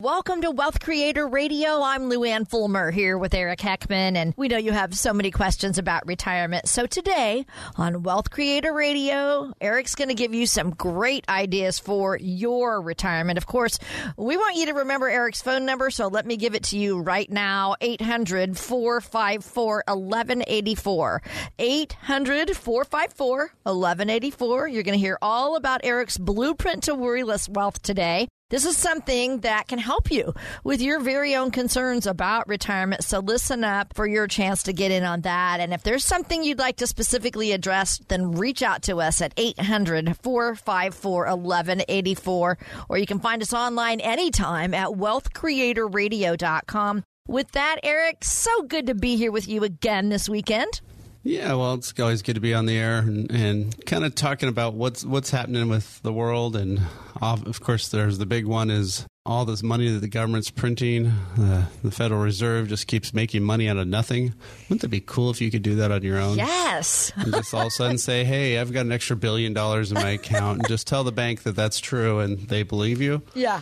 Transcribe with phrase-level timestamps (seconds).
[0.00, 1.82] Welcome to Wealth Creator Radio.
[1.82, 5.76] I'm Luann Fulmer here with Eric Heckman, and we know you have so many questions
[5.76, 6.70] about retirement.
[6.70, 7.44] So today
[7.76, 13.36] on Wealth Creator Radio, Eric's going to give you some great ideas for your retirement.
[13.36, 13.78] Of course,
[14.16, 16.98] we want you to remember Eric's phone number, so let me give it to you
[16.98, 21.22] right now 800 454 1184.
[21.58, 24.68] 800 454 1184.
[24.68, 28.28] You're going to hear all about Eric's blueprint to worryless wealth today.
[28.50, 33.04] This is something that can help you with your very own concerns about retirement.
[33.04, 35.60] So listen up for your chance to get in on that.
[35.60, 39.32] And if there's something you'd like to specifically address, then reach out to us at
[39.36, 42.58] 800 454 1184.
[42.88, 47.04] Or you can find us online anytime at wealthcreatorradio.com.
[47.28, 50.80] With that, Eric, so good to be here with you again this weekend.
[51.22, 54.48] Yeah, well, it's always good to be on the air and, and kind of talking
[54.48, 56.80] about what's what's happening with the world, and
[57.20, 61.06] of course, there's the big one is all this money that the government's printing.
[61.38, 64.32] Uh, the Federal Reserve just keeps making money out of nothing.
[64.68, 66.38] Wouldn't that be cool if you could do that on your own?
[66.38, 67.12] Yes.
[67.16, 69.96] and just all of a sudden say, "Hey, I've got an extra billion dollars in
[69.96, 73.20] my account," and just tell the bank that that's true, and they believe you.
[73.34, 73.60] Yeah.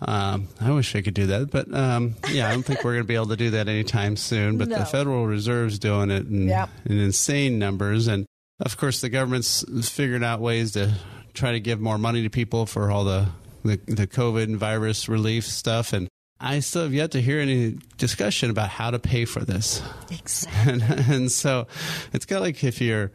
[0.00, 3.02] Um, I wish I could do that, but um, yeah, I don't think we're going
[3.04, 4.58] to be able to do that anytime soon.
[4.58, 4.78] But No.
[4.78, 6.70] the Federal Reserve's doing it in, Yep.
[6.86, 8.26] in insane numbers, and
[8.60, 10.94] of course, the government's figuring out ways to
[11.34, 13.26] try to give more money to people for all the
[13.64, 15.92] the, the COVID and virus relief stuff.
[15.92, 16.08] And
[16.40, 19.82] I still have yet to hear any discussion about how to pay for this.
[20.10, 20.72] Exactly.
[20.72, 21.66] And, and so
[22.12, 23.10] it's kind of like if you're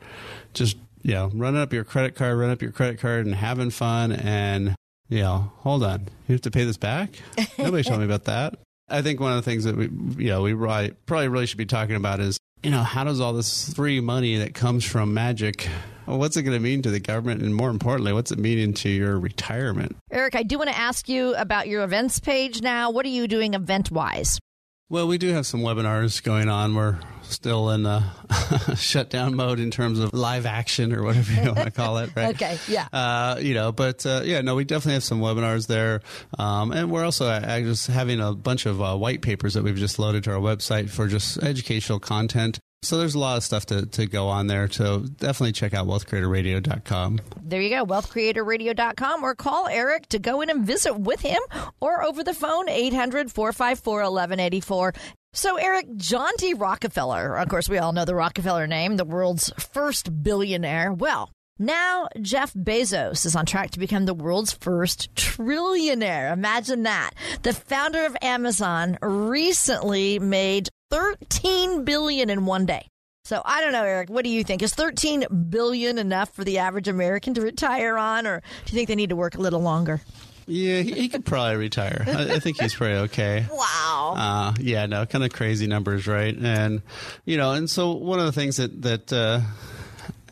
[0.53, 3.69] just, you know, running up your credit card, running up your credit card and having
[3.71, 4.75] fun and,
[5.09, 7.09] you know, hold on, you have to pay this back?
[7.57, 8.59] Nobody told me about that.
[8.87, 9.85] I think one of the things that we,
[10.23, 13.19] you know, we probably, probably really should be talking about is, you know, how does
[13.19, 15.67] all this free money that comes from magic,
[16.05, 17.41] well, what's it going to mean to the government?
[17.41, 19.95] And more importantly, what's it meaning to your retirement?
[20.11, 22.91] Eric, I do want to ask you about your events page now.
[22.91, 24.39] What are you doing event wise?
[24.87, 26.75] Well, we do have some webinars going on.
[26.75, 28.03] We're still in uh,
[28.75, 32.25] shutdown mode in terms of live action or whatever you want to call it, right?
[32.35, 32.87] Okay, yeah.
[32.93, 36.01] Uh, you know, but uh, yeah, no, we definitely have some webinars there,
[36.37, 39.75] um, and we're also uh, just having a bunch of uh, white papers that we've
[39.75, 42.59] just loaded to our website for just educational content.
[42.85, 44.69] So there's a lot of stuff to, to go on there.
[44.69, 47.19] So definitely check out wealthcreatorradio.com.
[47.43, 51.41] There you go, wealthcreatorradio.com, or call Eric to go in and visit with him,
[51.79, 54.93] or over the phone, 800 454 1184.
[55.33, 56.53] So, Eric, John D.
[56.53, 60.93] Rockefeller, of course, we all know the Rockefeller name, the world's first billionaire.
[60.93, 66.33] Well, now Jeff Bezos is on track to become the world's first trillionaire.
[66.33, 67.11] Imagine that.
[67.43, 72.87] The founder of Amazon recently made 13 billion in one day.
[73.23, 74.09] So I don't know, Eric.
[74.09, 74.61] What do you think?
[74.61, 78.87] Is 13 billion enough for the average American to retire on, or do you think
[78.87, 80.01] they need to work a little longer?
[80.47, 82.03] Yeah, he, he could probably retire.
[82.05, 83.47] I, I think he's pretty okay.
[83.51, 84.13] Wow.
[84.15, 86.37] Uh, yeah, no, kind of crazy numbers, right?
[86.37, 86.83] And
[87.23, 89.41] you know, and so one of the things that that uh,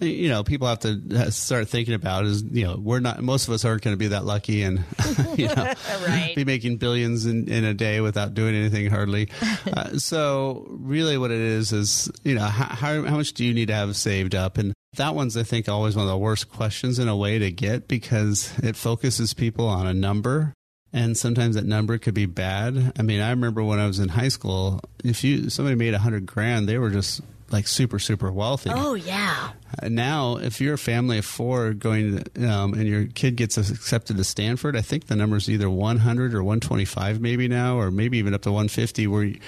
[0.03, 3.53] you know people have to start thinking about is you know we're not most of
[3.53, 4.83] us aren't going to be that lucky and
[5.37, 5.73] you know
[6.07, 6.33] Right.
[6.35, 9.29] be making billions in, in a day without doing anything hardly.
[9.73, 13.53] uh, so really, what it is is you know how, how how much do you
[13.53, 16.51] need to have saved up and that one's, I think, always one of the worst
[16.51, 20.53] questions in a way to get because it focuses people on a number
[20.93, 22.93] and sometimes that number could be bad.
[22.97, 25.99] I mean, I remember when I was in high school, if you somebody made a
[25.99, 27.21] hundred grand, they were just
[27.53, 28.71] like super super wealthy.
[28.73, 29.51] Oh yeah.
[29.81, 33.57] Uh, Now, if you're a family of four going to, um, and your kid gets
[33.57, 38.17] accepted to Stanford, I think the number's either 100 or 125 maybe now, or maybe
[38.17, 39.39] even up to 150 where you,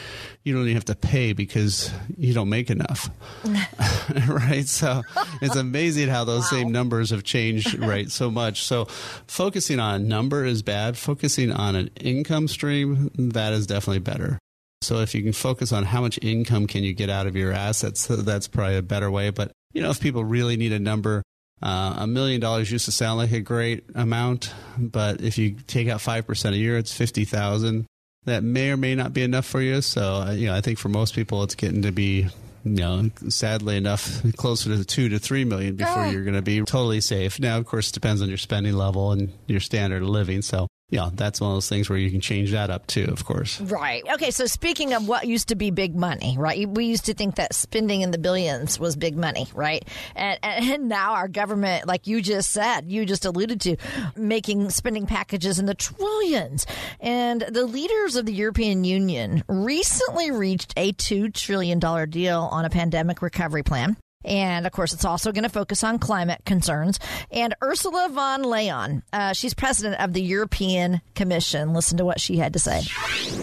[0.43, 3.09] you don't even have to pay because you don't make enough.
[4.27, 4.67] right?
[4.67, 5.01] So
[5.41, 8.63] it's amazing how those same numbers have changed, right, so much.
[8.63, 8.85] So
[9.27, 10.97] focusing on a number is bad.
[10.97, 14.39] Focusing on an income stream, that is definitely better.
[14.85, 17.51] So if you can focus on how much income can you get out of your
[17.51, 19.31] assets, that's probably a better way.
[19.31, 21.21] But you know, if people really need a number,
[21.61, 25.87] uh, a million dollars used to sound like a great amount, but if you take
[25.87, 27.85] out five percent a year, it's fifty thousand.
[28.25, 29.81] That may or may not be enough for you.
[29.81, 32.27] So uh, you know, I think for most people, it's getting to be.
[32.67, 36.09] You know, sadly enough, closer to two to three million before Oh.
[36.09, 37.39] you're going to be totally safe.
[37.39, 40.41] Now, of course, it depends on your spending level and your standard of living.
[40.41, 43.25] So, yeah, that's one of those things where you can change that up too, of
[43.25, 43.59] course.
[43.59, 44.03] Right.
[44.13, 44.29] Okay.
[44.29, 46.69] So speaking of what used to be big money, right?
[46.69, 49.83] We used to think that spending in the billions was big money, right?
[50.15, 53.77] And, and now our government, like you just said, you just alluded to,
[54.15, 56.67] making spending packages in the trillions.
[56.99, 61.79] And the leaders of the European Union recently reached a $2 trillion
[62.09, 63.97] deal on a pandemic recovery plan.
[64.25, 66.99] And of course, it's also going to focus on climate concerns.
[67.31, 71.73] And Ursula von Leyen, uh, she's president of the European Commission.
[71.73, 72.81] Listen to what she had to say.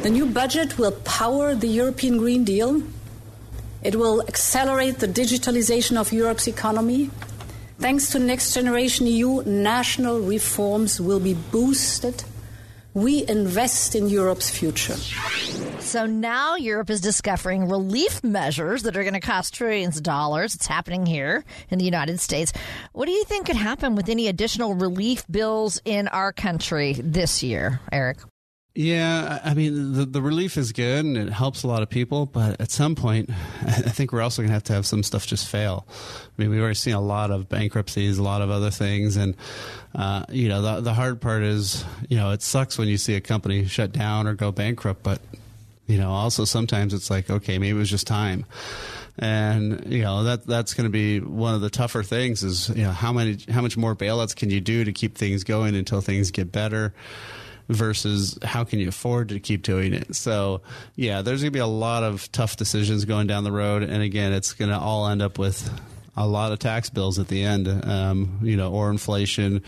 [0.03, 2.83] The new budget will power the European Green Deal.
[3.83, 7.11] It will accelerate the digitalization of Europe's economy.
[7.79, 12.23] Thanks to Next Generation EU, national reforms will be boosted
[12.95, 14.97] we invest in Europe's future.
[15.81, 20.55] So now Europe is discovering relief measures that are going to cost trillions of dollars.
[20.55, 22.53] It's happening here in the United States.
[22.93, 27.43] What do you think could happen with any additional relief bills in our country this
[27.43, 28.19] year, Eric?
[28.75, 32.25] Yeah, I mean the the relief is good and it helps a lot of people,
[32.25, 33.29] but at some point,
[33.61, 35.87] I think we're also going to have to have some stuff just fail.
[35.91, 39.37] I mean, we've already seen a lot of bankruptcies, a lot of other things, and
[39.95, 43.15] uh, you know the the hard part is you know it sucks when you see
[43.15, 45.21] a company shut down or go bankrupt, but
[45.87, 48.47] you know also sometimes it's like okay maybe it was just time
[49.19, 52.83] and you know that that's going to be one of the tougher things is you
[52.85, 56.01] know how many how much more bailouts can you do to keep things going until
[56.01, 56.95] things get better
[57.69, 60.15] versus how can you afford to keep doing it.
[60.15, 60.63] So,
[60.95, 63.83] yeah, there's going to be a lot of tough decisions going down the road.
[63.83, 65.71] And again, it's going to all end up with
[66.17, 69.63] a lot of tax bills at the end, um, you know, or inflation.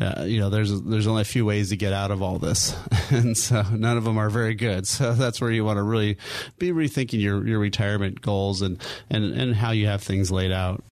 [0.00, 2.76] Uh, you know, there's there's only a few ways to get out of all this,
[3.10, 4.86] and so none of them are very good.
[4.86, 6.18] So that's where you want to really
[6.58, 8.80] be rethinking your, your retirement goals and,
[9.10, 10.84] and, and how you have things laid out.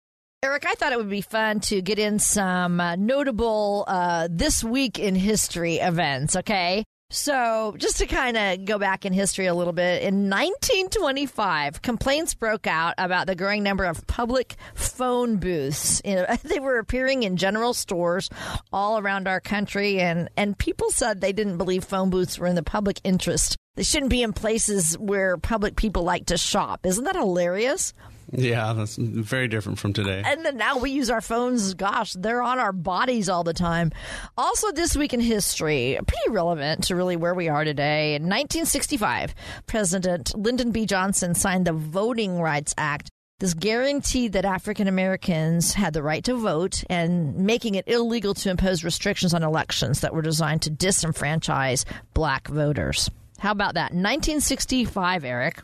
[0.43, 4.63] Eric, I thought it would be fun to get in some uh, notable uh, this
[4.63, 6.85] week in history events, okay?
[7.09, 12.35] So, just to kind of go back in history a little bit, in 1925, complaints
[12.35, 16.03] broke out about the growing number of public phone booths.
[16.43, 18.29] They were appearing in general stores
[18.73, 22.57] all around our country, and, and people said they didn't believe phone booths were in
[22.57, 23.57] the public interest.
[23.77, 26.85] They shouldn't be in places where public people like to shop.
[26.85, 27.95] Isn't that hilarious?
[28.33, 30.23] Yeah, that's very different from today.
[30.25, 31.75] And then now we use our phones.
[31.75, 33.93] Gosh, they're on our bodies all the time.
[34.37, 38.15] Also, this week in history, pretty relevant to really where we are today.
[38.15, 39.35] In 1965,
[39.67, 40.87] President Lyndon B.
[40.87, 43.11] Johnson signed the Voting Rights Act.
[43.39, 48.51] This guaranteed that African Americans had the right to vote and making it illegal to
[48.51, 51.85] impose restrictions on elections that were designed to disenfranchise
[52.15, 53.11] black voters.
[53.39, 53.93] How about that?
[53.93, 55.61] 1965, Eric.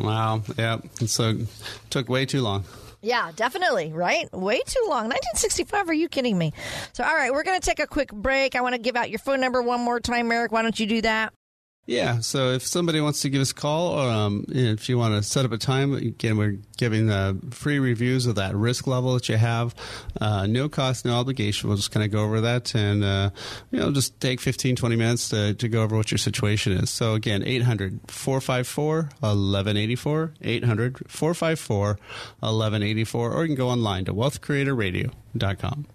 [0.00, 0.42] Wow.
[0.58, 0.78] Yeah.
[1.06, 1.36] So
[1.90, 2.64] took way too long.
[3.02, 4.30] Yeah, definitely, right?
[4.32, 5.08] Way too long.
[5.08, 6.52] 1965, are you kidding me?
[6.92, 8.54] So, all right, we're going to take a quick break.
[8.54, 10.52] I want to give out your phone number one more time, Eric.
[10.52, 11.32] Why don't you do that?
[11.90, 15.16] Yeah, so if somebody wants to give us a call, or um, if you want
[15.16, 19.14] to set up a time, again, we're giving uh, free reviews of that risk level
[19.14, 19.74] that you have.
[20.20, 21.68] Uh, no cost, no obligation.
[21.68, 23.30] We'll just kind of go over that and, uh,
[23.72, 26.90] you know, just take 15, 20 minutes to, to go over what your situation is.
[26.90, 31.86] So again, 800 454 1184, 800 454
[32.38, 35.86] 1184, or you can go online to wealthcreatorradio.com.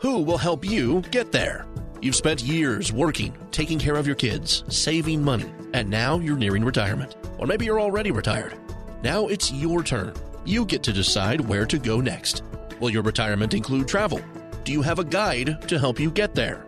[0.00, 1.66] Who will help you get there?
[2.00, 6.64] You've spent years working, taking care of your kids, saving money, and now you're nearing
[6.64, 7.16] retirement.
[7.36, 8.54] Or maybe you're already retired.
[9.02, 10.14] Now it's your turn.
[10.44, 12.44] You get to decide where to go next.
[12.78, 14.20] Will your retirement include travel?
[14.62, 16.64] Do you have a guide to help you get there?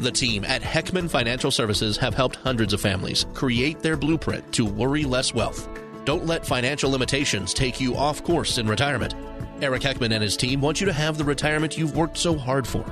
[0.00, 4.64] The team at Heckman Financial Services have helped hundreds of families create their blueprint to
[4.64, 5.68] worry less wealth.
[6.04, 9.14] Don't let financial limitations take you off course in retirement.
[9.62, 12.66] Eric Heckman and his team want you to have the retirement you've worked so hard
[12.66, 12.84] for.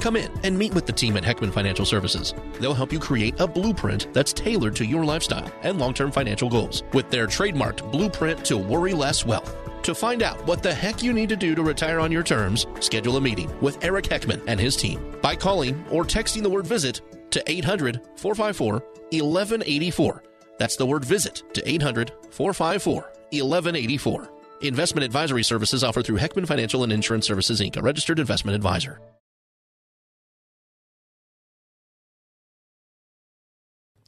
[0.00, 2.34] Come in and meet with the team at Heckman Financial Services.
[2.58, 6.50] They'll help you create a blueprint that's tailored to your lifestyle and long term financial
[6.50, 9.56] goals with their trademarked blueprint to worry less wealth.
[9.84, 12.66] To find out what the heck you need to do to retire on your terms,
[12.80, 16.66] schedule a meeting with Eric Heckman and his team by calling or texting the word
[16.66, 17.00] visit
[17.30, 18.74] to 800 454
[19.10, 20.22] 1184.
[20.58, 22.94] That's the word visit to 800 454
[23.32, 24.39] 1184.
[24.62, 29.00] Investment advisory services offered through Heckman Financial and Insurance Services Inc., a registered investment advisor.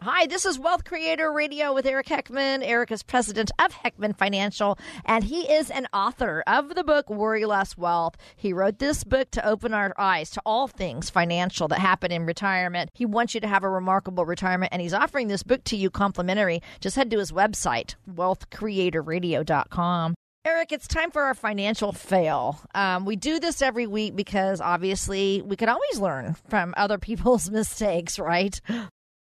[0.02, 2.62] Hi, this is Wealth Creator Radio with Eric Heckman.
[2.64, 7.44] Eric is president of Heckman Financial, and he is an author of the book Worry
[7.44, 8.16] Less Wealth.
[8.34, 12.26] He wrote this book to open our eyes to all things financial that happen in
[12.26, 12.90] retirement.
[12.92, 15.88] He wants you to have a remarkable retirement, and he's offering this book to you
[15.88, 16.62] complimentary.
[16.80, 20.14] Just head to his website, wealthcreatorradio.com.
[20.44, 22.60] Eric, it's time for our financial fail.
[22.74, 27.48] Um, we do this every week because obviously we can always learn from other people's
[27.48, 28.60] mistakes, right?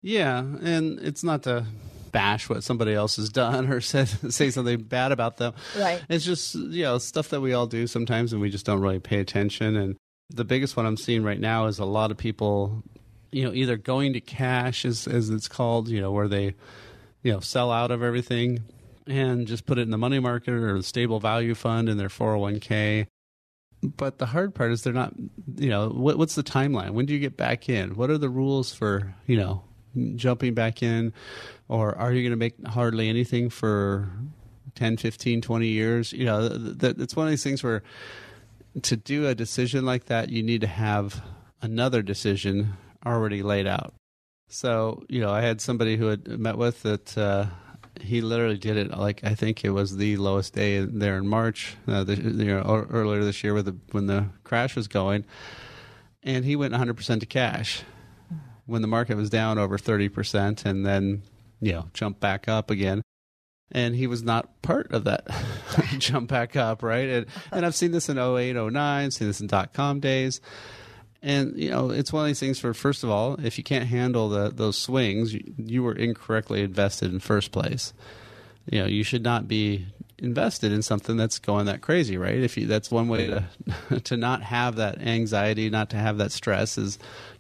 [0.04, 1.66] Yeah, and it's not to
[2.12, 5.54] bash what somebody else has done or said say something bad about them.
[5.76, 6.02] Right.
[6.08, 9.00] It's just you know stuff that we all do sometimes, and we just don't really
[9.00, 9.76] pay attention.
[9.76, 9.98] And
[10.30, 12.84] the biggest one I'm seeing right now is a lot of people,
[13.32, 16.54] you know, either going to cash as as it's called, you know, where they,
[17.24, 18.64] you know, sell out of everything
[19.08, 22.10] and just put it in the money market or the stable value fund in their
[22.10, 23.08] 401k.
[23.84, 25.14] But the hard part is they're not,
[25.56, 26.92] you know, what, what's the timeline?
[26.92, 27.96] When do you get back in?
[27.96, 29.64] What are the rules for, you know,
[30.16, 31.14] jumping back in?
[31.68, 34.10] Or are you going to make hardly anything for
[34.76, 36.12] 10, 15, 20 years?
[36.12, 37.84] You know, that, it's one of these things where
[38.82, 41.22] to do a decision like that, you need to have
[41.62, 42.74] another decision
[43.06, 43.94] already laid out.
[44.50, 47.48] So, you know, I had somebody who had met with that, uh,
[48.02, 51.76] he literally did it like I think it was the lowest day there in March,
[51.88, 55.26] uh, the, you know, earlier this year the, when the crash was going,
[56.24, 57.84] and he went 100 percent to cash
[58.66, 61.24] when the market was down over 30 percent, and then
[61.62, 63.02] you know jumped back up again.
[63.70, 65.28] And he was not part of that
[65.98, 67.10] jump back up, right?
[67.10, 70.40] And, and I've seen this in 08, 09, seen this in dot com days
[71.22, 72.60] and you know, it's one of these things.
[72.60, 76.62] For first of all, if you can't handle the, those swings, you, you were incorrectly
[76.62, 77.94] invested in first place.
[78.70, 79.88] You know, you should not be
[80.20, 82.38] invested in something that's going that crazy, right?
[82.38, 86.32] If you, that's one way to to not have that anxiety, not to have that
[86.32, 87.00] stress, is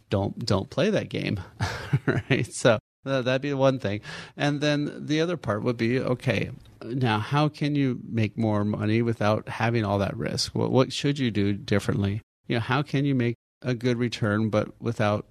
[0.10, 1.40] don't don't play that game,
[2.06, 2.52] right?
[2.54, 4.02] So uh, that'd be one thing,
[4.36, 6.52] and then the other part would be okay.
[6.84, 10.54] Now, how can you make more money without having all that risk?
[10.54, 12.22] What, what should you do differently?
[12.48, 15.26] You know, how can you make a good return, but without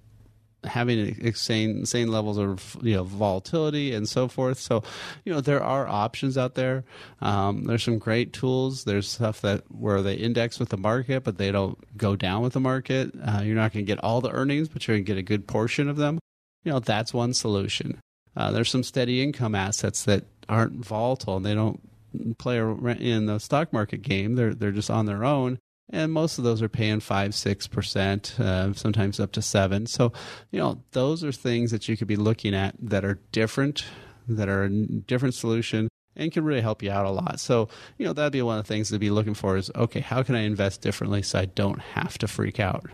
[0.63, 4.59] having insane insane levels of you know volatility and so forth.
[4.59, 4.83] So
[5.23, 6.83] you know there are options out there.
[7.21, 8.83] Um, there's some great tools.
[8.83, 12.53] There's stuff that where they index with the market, but they don't go down with
[12.53, 13.11] the market.
[13.23, 15.23] Uh, you're not going to get all the earnings, but you're going to get a
[15.23, 16.19] good portion of them.
[16.63, 17.99] You know that's one solution.
[18.35, 21.81] Uh, there's some steady income assets that aren't volatile and they don't
[22.37, 24.35] play in the stock market game.
[24.35, 28.39] They're they're just on their own and most of those are paying five, six percent,
[28.39, 29.85] uh, sometimes up to seven.
[29.85, 30.11] So,
[30.51, 33.85] you know, those are things that you could be looking at that are different,
[34.27, 37.39] that are a different solution, and can really help you out a lot.
[37.39, 40.01] So, you know, that'd be one of the things to be looking for is okay,
[40.01, 42.85] how can I invest differently so I don't have to freak out?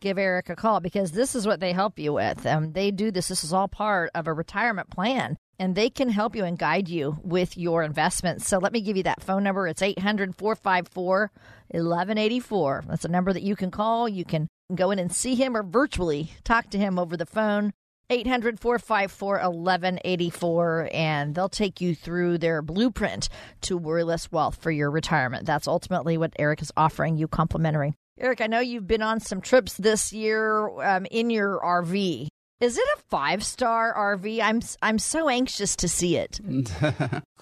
[0.00, 2.44] Give Eric a call because this is what they help you with.
[2.44, 3.28] Um, they do this.
[3.28, 6.88] This is all part of a retirement plan and they can help you and guide
[6.88, 8.48] you with your investments.
[8.48, 9.68] So let me give you that phone number.
[9.68, 11.30] It's 800 454
[11.70, 12.84] 1184.
[12.88, 14.08] That's a number that you can call.
[14.08, 17.72] You can go in and see him or virtually talk to him over the phone.
[18.10, 23.28] 800 454 1184, and they'll take you through their blueprint
[23.60, 25.46] to worryless wealth for your retirement.
[25.46, 27.94] That's ultimately what Eric is offering you complimentary.
[28.18, 32.26] Eric, I know you've been on some trips this year um, in your RV.
[32.62, 34.40] Is it a five star RV?
[34.40, 36.38] I'm I'm so anxious to see it.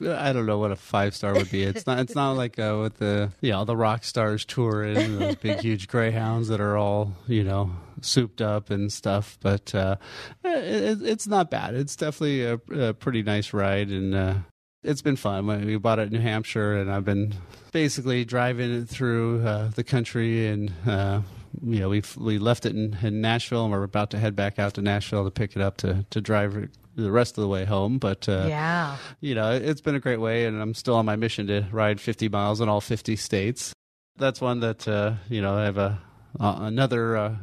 [0.00, 1.62] I don't know what a five star would be.
[1.62, 1.98] It's not.
[1.98, 5.60] It's not like uh, with the you know the rock stars tour in those big
[5.60, 9.36] huge greyhounds that are all you know souped up and stuff.
[9.42, 9.96] But uh,
[10.42, 11.74] it, it's not bad.
[11.74, 14.34] It's definitely a, a pretty nice ride, and uh,
[14.82, 15.46] it's been fun.
[15.66, 17.34] We bought it in New Hampshire, and I've been
[17.72, 21.20] basically driving it through uh, the country and uh,
[21.62, 24.58] you know, we we left it in, in Nashville, and we're about to head back
[24.58, 27.64] out to Nashville to pick it up to to drive the rest of the way
[27.64, 27.98] home.
[27.98, 31.16] But uh, yeah, you know, it's been a great way, and I'm still on my
[31.16, 33.72] mission to ride 50 miles in all 50 states.
[34.16, 36.00] That's one that uh, you know I have a
[36.38, 37.16] uh, another.
[37.16, 37.36] Uh,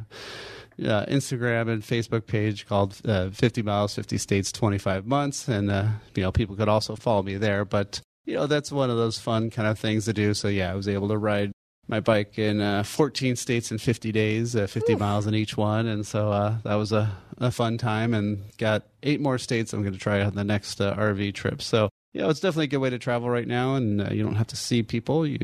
[0.80, 5.48] uh, Instagram and Facebook page called uh, 50 Miles, 50 States, 25 Months.
[5.48, 7.64] And, uh, you know, people could also follow me there.
[7.64, 10.34] But, you know, that's one of those fun kind of things to do.
[10.34, 11.50] So, yeah, I was able to ride
[11.88, 15.00] my bike in uh, 14 states in 50 days, uh, 50 Oof.
[15.00, 18.14] miles in each one, and so uh, that was a, a fun time.
[18.14, 21.62] And got eight more states I'm going to try on the next uh, RV trip.
[21.62, 24.36] So yeah, it's definitely a good way to travel right now, and uh, you don't
[24.36, 25.26] have to see people.
[25.26, 25.38] You,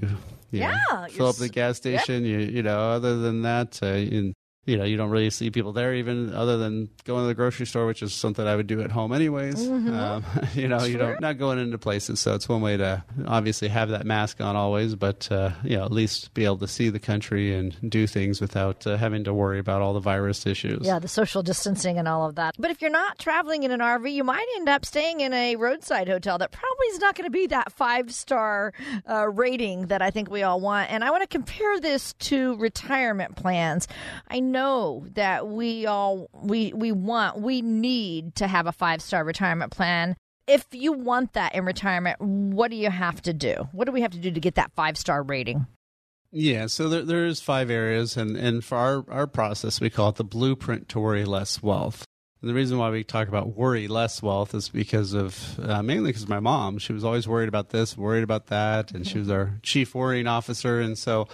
[0.51, 2.25] you yeah, know, fill up the gas station.
[2.25, 2.41] Yep.
[2.41, 4.35] You you know, other than that, uh,
[4.67, 7.67] you, know, you don't really see people there even other than going to the grocery
[7.67, 9.57] store, which is something I would do at home anyways.
[9.57, 9.95] Mm-hmm.
[9.95, 10.89] Um, you know, sure.
[10.89, 14.41] you don't not going into places, so it's one way to obviously have that mask
[14.41, 17.77] on always, but uh, you know, at least be able to see the country and
[17.89, 20.87] do things without uh, having to worry about all the virus issues.
[20.87, 22.55] Yeah, the social distancing and all of that.
[22.59, 25.57] But if you're not traveling in an RV, you might end up staying in a
[25.57, 28.73] roadside hotel that probably is not going to be that five star
[29.09, 30.91] uh, rating that I think we all want.
[30.91, 33.89] And I want to compare this to retirement plans.
[34.29, 39.25] I know that we all we we want we need to have a five star
[39.25, 43.69] retirement plan if you want that in retirement, what do you have to do?
[43.73, 45.67] What do we have to do to get that five star rating?
[46.31, 50.17] Yeah, so there, there's five areas, and, and for our, our process, we call it
[50.17, 52.05] the blueprint to worry less wealth.
[52.41, 56.11] And the reason why we talk about worry less wealth is because of uh, mainly
[56.11, 56.79] because my mom.
[56.79, 60.27] She was always worried about this, worried about that, and she was our chief worrying
[60.27, 60.81] officer.
[60.81, 61.29] And so,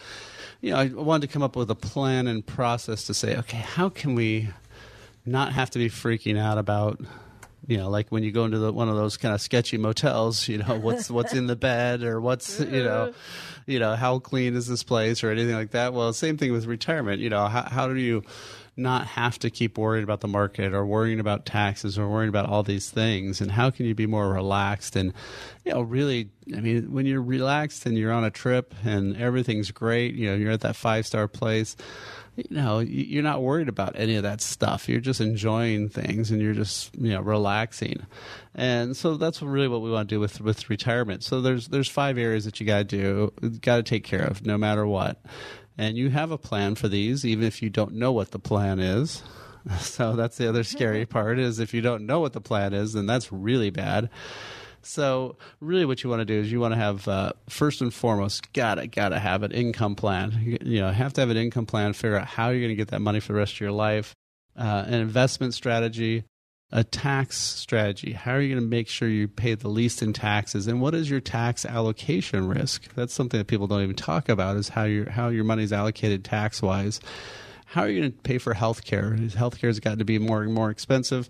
[0.60, 3.58] you know, I wanted to come up with a plan and process to say, okay,
[3.58, 4.48] how can we
[5.24, 7.00] not have to be freaking out about
[7.66, 10.48] you know, like when you go into the, one of those kind of sketchy motels,
[10.48, 13.12] you know, what's what's in the bed or what's you know,
[13.66, 15.94] you know, how clean is this place or anything like that.
[15.94, 17.20] Well, same thing with retirement.
[17.20, 18.24] You know, how, how do you
[18.76, 22.48] not have to keep worrying about the market or worrying about taxes or worrying about
[22.48, 23.40] all these things?
[23.40, 25.12] And how can you be more relaxed and
[25.64, 29.70] you know really i mean when you're relaxed and you're on a trip and everything's
[29.70, 31.76] great you know you're at that five star place
[32.48, 34.88] you know you're not worried about any of that stuff.
[34.88, 38.06] You're just enjoying things and you're just you know relaxing.
[38.54, 41.22] And so that's really what we want to do with with retirement.
[41.22, 44.46] So there's there's five areas that you got to do got to take care of
[44.46, 45.20] no matter what
[45.78, 48.78] and you have a plan for these even if you don't know what the plan
[48.78, 49.22] is
[49.78, 52.92] so that's the other scary part is if you don't know what the plan is
[52.92, 54.08] then that's really bad
[54.82, 57.92] so really, what you want to do is you want to have uh, first and
[57.92, 60.38] foremost, gotta gotta have an income plan.
[60.42, 61.92] You, you, know, have to have an income plan.
[61.92, 64.14] Figure out how you're going to get that money for the rest of your life.
[64.56, 66.24] Uh, an investment strategy,
[66.72, 68.12] a tax strategy.
[68.12, 70.66] How are you going to make sure you pay the least in taxes?
[70.66, 72.94] And what is your tax allocation risk?
[72.94, 74.56] That's something that people don't even talk about.
[74.56, 77.00] Is how your how your money is allocated tax wise
[77.70, 79.14] how are you going to pay for health care?
[79.36, 81.28] Health care has gotten to be more and more expensive.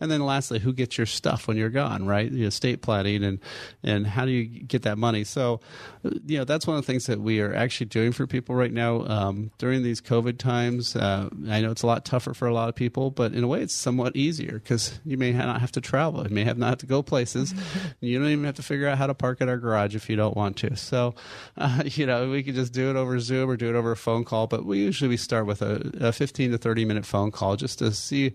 [0.00, 2.32] And then lastly, who gets your stuff when you're gone, right?
[2.32, 3.38] You estate planning and,
[3.82, 5.22] and how do you get that money?
[5.22, 5.60] So,
[6.02, 8.72] you know, that's one of the things that we are actually doing for people right
[8.72, 10.96] now um, during these COVID times.
[10.96, 13.46] Uh, I know it's a lot tougher for a lot of people, but in a
[13.46, 16.26] way, it's somewhat easier because you may not have to travel.
[16.26, 17.52] You may have not have to go places.
[18.00, 20.16] you don't even have to figure out how to park at our garage if you
[20.16, 20.74] don't want to.
[20.74, 21.14] So,
[21.58, 23.96] uh, you know, we can just do it over Zoom or do it over a
[23.96, 24.46] phone call.
[24.46, 27.78] But we usually we start with a a 15 to 30 minute phone call just
[27.80, 28.32] to see,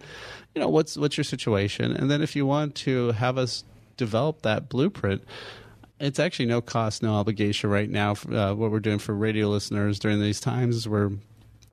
[0.55, 3.63] you know, what's what's your situation, and then if you want to have us
[3.97, 5.23] develop that blueprint.
[5.99, 8.11] It's actually no cost, no obligation right now.
[8.31, 11.11] Uh, what we're doing for radio listeners during these times is we're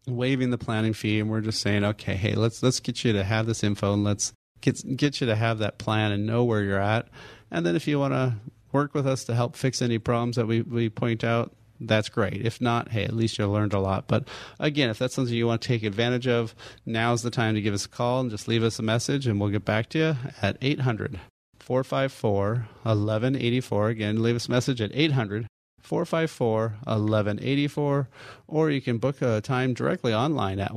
[0.07, 3.23] waiving the planning fee, and we're just saying, okay, hey, let's let's get you to
[3.23, 6.63] have this info, and let's get get you to have that plan and know where
[6.63, 7.09] you're at.
[7.51, 8.35] And then if you want to
[8.73, 11.53] work with us to help fix any problems that we, we point out,
[11.89, 12.45] that's great.
[12.45, 14.07] If not, hey, at least you learned a lot.
[14.09, 16.55] But again, if that's something you want to take advantage of,
[16.87, 19.41] now's the time to give us a call and just leave us a message and
[19.41, 21.21] we'll get back to you at 800
[21.59, 23.89] 454 1184.
[23.89, 25.47] Again, leave us a message at 800
[25.85, 28.09] 454 1184,
[28.49, 30.73] or you can book a time directly online at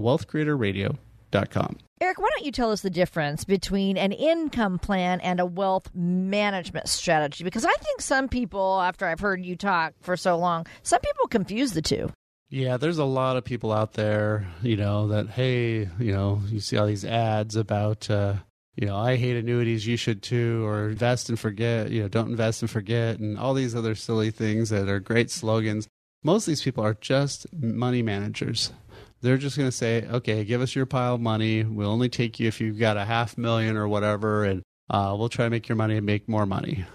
[1.32, 1.78] wealthcreatorradio.com.
[2.00, 5.90] Eric, why don't you tell us the difference between an income plan and a wealth
[5.96, 7.44] management strategy?
[7.44, 11.28] Because I think some people, after I've heard you talk for so long, some people
[11.28, 12.12] confuse the two.
[12.50, 16.60] Yeah, there's a lot of people out there, you know, that, hey, you know, you
[16.60, 18.36] see all these ads about, uh,
[18.76, 22.30] you know, I hate annuities, you should too, or invest and forget, you know, don't
[22.30, 25.88] invest and forget, and all these other silly things that are great slogans.
[26.24, 28.72] Most of these people are just money managers
[29.22, 31.64] they're just going to say, okay, give us your pile of money.
[31.64, 35.30] We'll only take you if you've got a half million or whatever, and uh, we'll
[35.30, 36.86] try to make your money and make more money.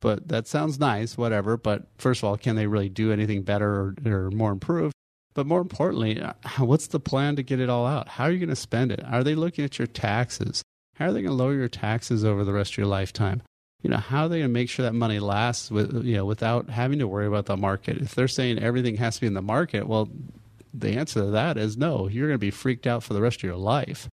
[0.00, 1.56] But that sounds nice, whatever.
[1.56, 4.94] But first of all, can they really do anything better or, or more improved?
[5.32, 8.08] But more importantly, uh, what's the plan to get it all out?
[8.08, 9.02] How are you going to spend it?
[9.04, 10.62] Are they looking at your taxes?
[10.96, 13.42] How are they going to lower your taxes over the rest of your lifetime?
[13.82, 16.24] You know, how are they going to make sure that money lasts with, you know,
[16.24, 17.98] without having to worry about the market?
[17.98, 20.08] If they're saying everything has to be in the market, well,
[20.74, 22.08] the answer to that is no.
[22.08, 24.08] You're going to be freaked out for the rest of your life.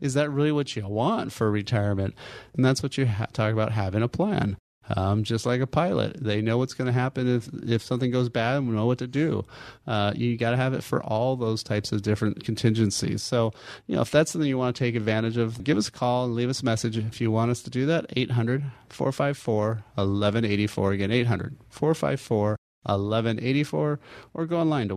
[0.00, 2.14] Is that really what you want for retirement?
[2.54, 4.56] And that's what you ha- talk about having a plan.
[4.96, 8.28] Um, just like a pilot, they know what's going to happen if if something goes
[8.28, 9.46] bad and know what to do.
[9.86, 13.22] Uh, you got to have it for all those types of different contingencies.
[13.22, 13.52] So,
[13.86, 16.26] you know, if that's something you want to take advantage of, give us a call
[16.26, 18.06] and leave us a message if you want us to do that.
[18.14, 20.92] 800 454 1184.
[20.92, 24.00] Again, 800 454 1184
[24.34, 24.96] or go online to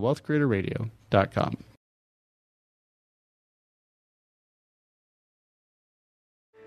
[1.12, 1.56] wealthcreatorradio.com.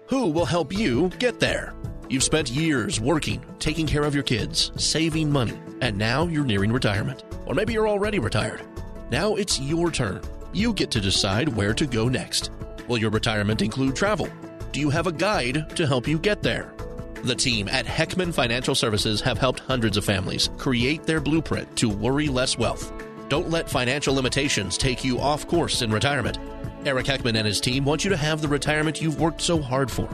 [0.07, 1.73] Who will help you get there?
[2.09, 6.73] You've spent years working, taking care of your kids, saving money, and now you're nearing
[6.73, 7.23] retirement.
[7.45, 8.61] Or maybe you're already retired.
[9.09, 10.21] Now it's your turn.
[10.51, 12.51] You get to decide where to go next.
[12.89, 14.27] Will your retirement include travel?
[14.73, 16.73] Do you have a guide to help you get there?
[17.23, 21.87] The team at Heckman Financial Services have helped hundreds of families create their blueprint to
[21.87, 22.91] worry less wealth.
[23.31, 26.37] Don't let financial limitations take you off course in retirement.
[26.83, 29.89] Eric Heckman and his team want you to have the retirement you've worked so hard
[29.89, 30.09] for.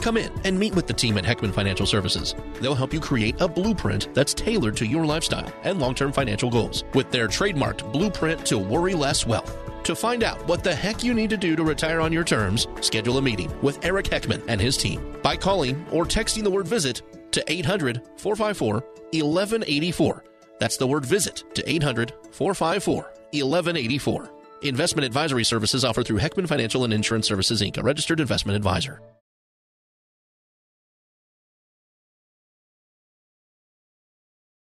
[0.00, 2.34] Come in and meet with the team at Heckman Financial Services.
[2.60, 6.50] They'll help you create a blueprint that's tailored to your lifestyle and long term financial
[6.50, 9.56] goals with their trademarked blueprint to worry less wealth.
[9.84, 12.66] To find out what the heck you need to do to retire on your terms,
[12.80, 16.66] schedule a meeting with Eric Heckman and his team by calling or texting the word
[16.66, 18.74] visit to 800 454
[19.12, 20.24] 1184.
[20.58, 22.94] That's the word visit to 800 454
[23.32, 24.32] 1184.
[24.62, 29.00] Investment advisory services offered through Heckman Financial and Insurance Services Inc., a registered investment advisor.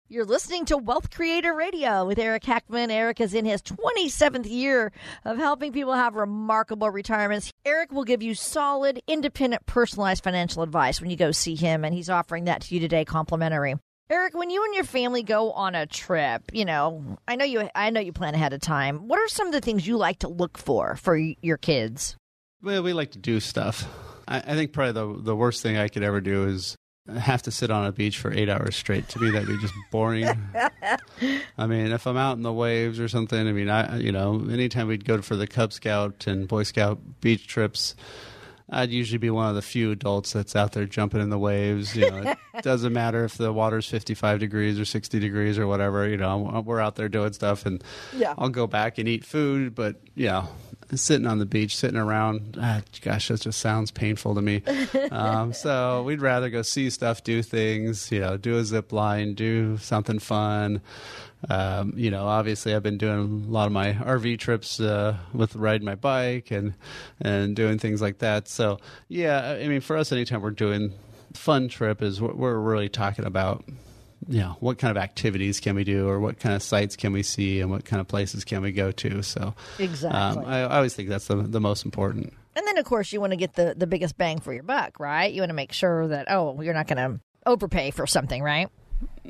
[0.07, 2.91] You're listening to Wealth Creator Radio with Eric Heckman.
[2.91, 4.93] Eric is in his 27th year
[5.25, 7.51] of helping people have remarkable retirements.
[7.65, 11.95] Eric will give you solid, independent, personalized financial advice when you go see him, and
[11.95, 13.75] he's offering that to you today complimentary.
[14.11, 17.71] Eric, when you and your family go on a trip, you know, I know you
[17.75, 19.09] I know you plan ahead of time.
[19.09, 22.15] What are some of the things you like to look for for your kids?
[22.63, 23.87] Well, we like to do stuff.
[24.29, 26.77] I, I think probably the the worst thing I could ever do is
[27.09, 29.09] have to sit on a beach for eight hours straight.
[29.09, 30.27] To me, that'd be just boring.
[31.59, 34.47] I mean, if I'm out in the waves or something, I mean, I you know,
[34.51, 37.95] anytime we'd go for the Cub Scout and Boy Scout beach trips,
[38.71, 41.95] I'd usually be one of the few adults that's out there jumping in the waves.
[41.95, 46.09] You know, it doesn't matter if the water's 55 degrees or 60 degrees or whatever.
[46.09, 47.85] You know, we're out there doing stuff, and
[48.17, 48.33] Yeah.
[48.39, 49.75] I'll go back and eat food.
[49.75, 50.49] But you know,
[50.95, 54.63] sitting on the beach, sitting around, ah, gosh, that just sounds painful to me.
[55.11, 58.11] um, so we'd rather go see stuff, do things.
[58.11, 60.81] You know, do a zip line, do something fun.
[61.49, 65.55] Um, you know, obviously, I've been doing a lot of my RV trips uh, with
[65.57, 66.75] riding my bike and
[67.21, 68.49] and doing things like that.
[68.49, 68.79] So,
[69.09, 70.93] yeah, I mean, for us, anytime we're doing
[71.35, 73.65] fun trip, is what we're really talking about.
[74.27, 77.13] You know, what kind of activities can we do, or what kind of sites can
[77.13, 79.23] we see, and what kind of places can we go to?
[79.23, 80.19] So, Exactly.
[80.19, 82.33] um, I, I always think that's the the most important.
[82.57, 85.01] And then, of course, you want to get the, the biggest bang for your buck,
[85.01, 85.33] right?
[85.33, 88.69] You want to make sure that, oh, you're not going to overpay for something, right?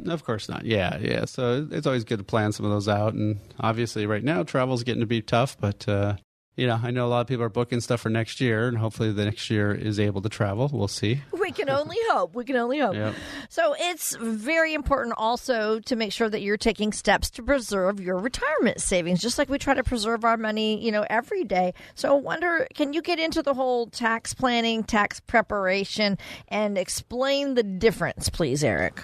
[0.07, 0.64] Of course not.
[0.64, 1.24] Yeah, yeah.
[1.24, 3.14] So it's always good to plan some of those out.
[3.14, 5.57] And obviously, right now, travel's getting to be tough.
[5.59, 6.16] But uh,
[6.57, 8.78] you know, I know a lot of people are booking stuff for next year, and
[8.78, 10.70] hopefully, the next year is able to travel.
[10.72, 11.20] We'll see.
[11.33, 12.35] We can only hope.
[12.35, 12.94] We can only hope.
[12.94, 13.14] Yep.
[13.48, 18.18] So it's very important also to make sure that you're taking steps to preserve your
[18.18, 21.74] retirement savings, just like we try to preserve our money, you know, every day.
[21.94, 27.54] So I wonder, can you get into the whole tax planning, tax preparation, and explain
[27.54, 29.02] the difference, please, Eric?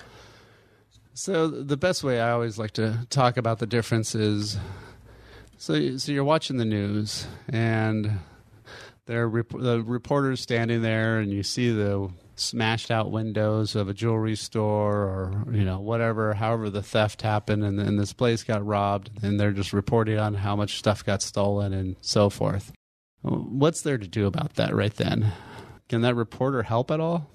[1.20, 4.56] So the best way I always like to talk about the difference is,
[5.58, 8.20] so so you're watching the news and
[9.04, 13.92] there are the reporters standing there and you see the smashed out windows of a
[13.92, 18.64] jewelry store or you know whatever however the theft happened and, and this place got
[18.64, 22.72] robbed and they're just reporting on how much stuff got stolen and so forth.
[23.20, 25.34] What's there to do about that right then?
[25.90, 27.28] Can that reporter help at all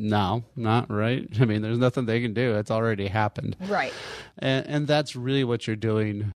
[0.00, 3.92] no not right i mean there's nothing they can do it's already happened Right.
[4.38, 6.32] and, and that's really what you're doing.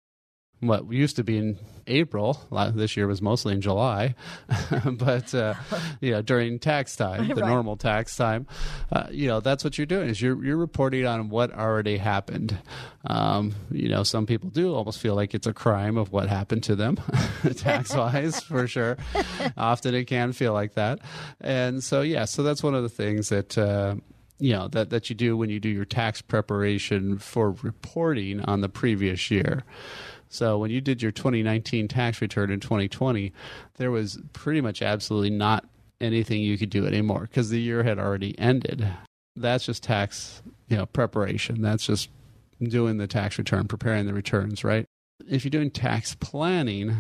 [0.62, 1.58] What used to be in
[1.90, 2.40] April,
[2.74, 4.16] this year was mostly in July,
[4.86, 5.56] but uh,
[6.02, 7.46] you know during tax time, the Right.
[7.50, 8.48] normal tax time,
[8.92, 12.58] uh, you know that's what you're doing is you're you're reporting on what already happened.
[13.06, 16.64] Um, you know, some people do almost feel like it's a crime of what happened
[16.64, 16.98] to them,
[17.56, 18.98] tax wise, for sure.
[19.58, 21.00] Often it can feel like that,
[21.42, 23.58] and so yeah, so that's one of the things that.
[23.58, 23.96] Uh,
[24.42, 28.62] you know that that you do when you do your tax preparation for reporting on
[28.62, 29.66] the previous year.
[30.30, 33.34] So when you did your 2019 tax return in 2020,
[33.78, 35.66] there was pretty much absolutely not
[36.00, 38.88] anything you could do anymore because the year had already ended.
[39.36, 41.62] That's just tax, you know, preparation.
[41.62, 42.10] That's just
[42.62, 44.86] doing the tax return, preparing the returns, right?
[45.28, 46.96] If you're doing tax planning,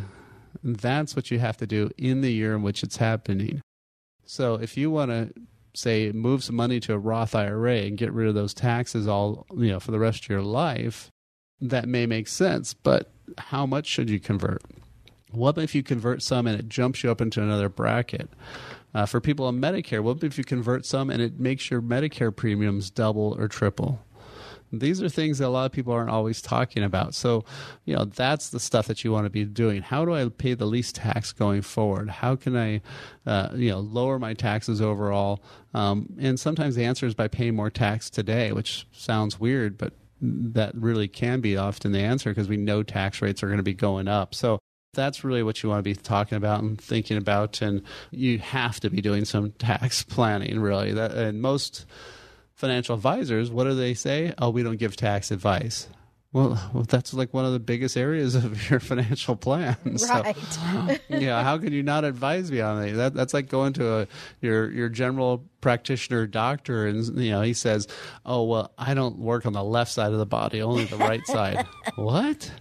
[0.63, 3.61] that's what you have to do in the year in which it's happening.
[4.25, 5.33] So if you want to
[5.75, 9.45] say move some money to a Roth IRA and get rid of those taxes all,
[9.55, 11.09] you know, for the rest of your life,
[11.61, 14.61] that may make sense, but how much should you convert?
[15.31, 18.29] What if you convert some and it jumps you up into another bracket?
[18.93, 22.35] Uh, for people on Medicare, what if you convert some and it makes your Medicare
[22.35, 23.99] premiums double or triple?
[24.71, 27.15] These are things that a lot of people aren't always talking about.
[27.15, 27.43] So,
[27.85, 29.81] you know, that's the stuff that you want to be doing.
[29.81, 32.09] How do I pay the least tax going forward?
[32.09, 32.81] How can I,
[33.25, 35.41] uh, you know, lower my taxes overall?
[35.73, 39.93] Um, and sometimes the answer is by paying more tax today, which sounds weird, but
[40.21, 43.63] that really can be often the answer because we know tax rates are going to
[43.63, 44.35] be going up.
[44.35, 44.59] So
[44.93, 47.61] that's really what you want to be talking about and thinking about.
[47.61, 50.93] And you have to be doing some tax planning, really.
[50.93, 51.85] That, and most
[52.55, 54.33] financial advisors, what do they say?
[54.37, 55.87] Oh, we don't give tax advice.
[56.31, 59.77] Well, well, that's like one of the biggest areas of your financial plan.
[60.09, 60.37] Right.
[61.09, 61.43] Yeah.
[61.43, 62.95] How can you not advise me on that?
[62.95, 63.13] that?
[63.13, 64.07] That's like going to a
[64.41, 67.87] your your general practitioner doctor, and you know he says,
[68.25, 71.25] "Oh well, I don't work on the left side of the body, only the right
[71.25, 71.65] side."
[71.95, 72.51] what?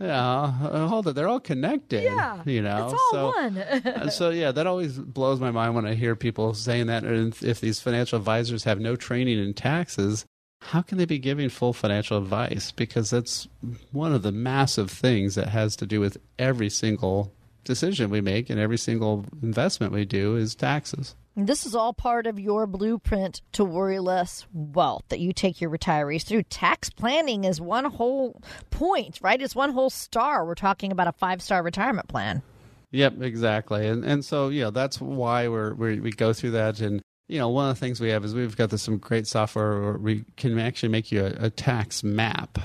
[0.00, 0.40] Yeah.
[0.40, 1.14] Uh, hold it.
[1.14, 2.04] They're all connected.
[2.04, 2.40] Yeah.
[2.44, 2.84] You know.
[2.84, 3.58] It's all so, one.
[3.58, 7.02] uh, so yeah, that always blows my mind when I hear people saying that.
[7.04, 10.24] And if these financial advisors have no training in taxes,
[10.70, 12.70] how can they be giving full financial advice?
[12.70, 13.48] Because that's
[13.90, 17.32] one of the massive things that has to do with every single
[17.64, 21.14] decision we make and every single investment we do is taxes.
[21.34, 25.70] This is all part of your blueprint to worry less wealth that you take your
[25.70, 26.42] retirees through.
[26.44, 29.40] Tax planning is one whole point, right?
[29.40, 30.44] It's one whole star.
[30.44, 32.42] We're talking about a five star retirement plan.
[32.90, 33.88] Yep, exactly.
[33.88, 37.00] And and so yeah, that's why we're, we we go through that and
[37.32, 39.80] you know, one of the things we have is we've got this, some great software
[39.80, 42.58] where we can actually make you a, a tax map,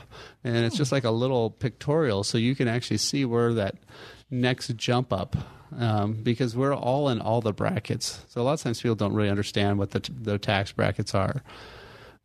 [0.43, 3.75] and it's just like a little pictorial, so you can actually see where that
[4.29, 5.37] next jump up.
[5.77, 9.13] Um, because we're all in all the brackets, so a lot of times people don't
[9.13, 11.43] really understand what the, the tax brackets are.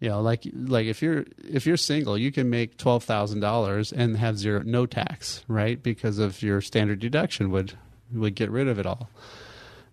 [0.00, 3.92] You know, like like if you're if you're single, you can make twelve thousand dollars
[3.92, 5.80] and have zero no tax, right?
[5.80, 7.74] Because of your standard deduction would
[8.12, 9.10] would get rid of it all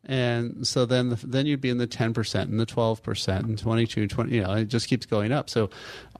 [0.05, 4.33] and so then then you'd be in the 10% and the 12% and 22 20
[4.33, 5.69] you know it just keeps going up so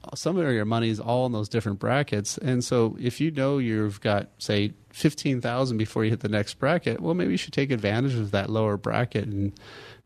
[0.04, 3.30] uh, some of your money is all in those different brackets and so if you
[3.30, 7.52] know you've got say 15,000 before you hit the next bracket well maybe you should
[7.52, 9.52] take advantage of that lower bracket and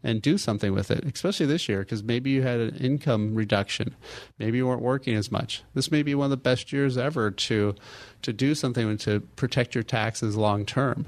[0.04, 3.96] and do something with it, especially this year, because maybe you had an income reduction,
[4.38, 5.62] maybe you weren't working as much.
[5.72, 7.74] This may be one of the best years ever to
[8.20, 11.06] to do something to protect your taxes long term.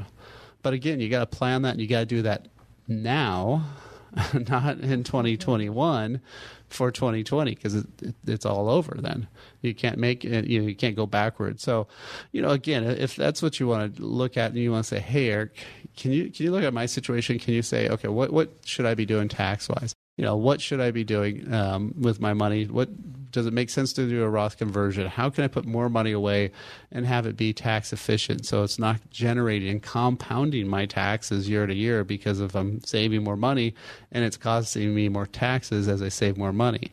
[0.62, 2.48] But again, you got to plan that, and you got to do that
[2.88, 3.64] now,
[4.48, 6.20] not in 2021
[6.68, 9.28] for 2020 because it, it, it's all over then.
[9.62, 11.62] You can't make it, you know, you can't go backwards.
[11.62, 11.86] So,
[12.32, 14.88] you know, again, if that's what you want to look at and you want to
[14.88, 15.56] say, "Hey, Eric,
[15.96, 17.38] can you can you look at my situation?
[17.38, 19.94] Can you say, okay, what what should I be doing tax wise?
[20.16, 22.64] You know, what should I be doing um, with my money?
[22.64, 22.88] What
[23.36, 25.06] does it make sense to do a Roth conversion?
[25.08, 26.52] How can I put more money away
[26.90, 31.66] and have it be tax efficient so it's not generating and compounding my taxes year
[31.66, 33.74] to year because if I'm saving more money
[34.10, 36.92] and it's costing me more taxes as I save more money?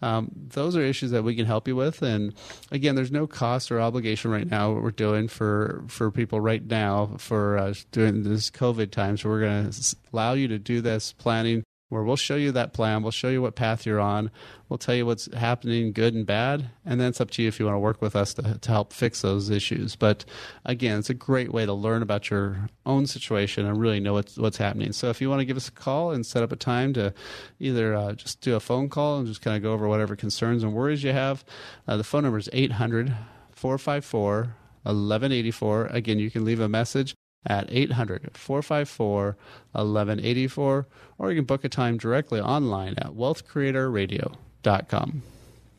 [0.00, 2.02] Um, those are issues that we can help you with.
[2.02, 2.34] And
[2.70, 4.72] again, there's no cost or obligation right now.
[4.72, 9.40] What we're doing for for people right now for uh, during this COVID times, we're
[9.40, 13.10] going to allow you to do this planning where we'll show you that plan, we'll
[13.10, 14.30] show you what path you're on,
[14.68, 17.58] we'll tell you what's happening good and bad, and then it's up to you if
[17.58, 19.96] you want to work with us to, to help fix those issues.
[19.96, 20.24] But
[20.64, 24.38] again, it's a great way to learn about your own situation and really know what's,
[24.38, 24.92] what's happening.
[24.92, 27.12] So if you want to give us a call and set up a time to
[27.58, 30.62] either uh, just do a phone call and just kind of go over whatever concerns
[30.62, 31.44] and worries you have,
[31.88, 33.14] uh, the phone number is 800
[33.50, 35.86] 454 1184.
[35.86, 37.14] Again, you can leave a message
[37.46, 39.36] at 800 454
[39.72, 40.86] 1184,
[41.18, 45.22] or you can book a time directly online at wealthcreatorradio.com.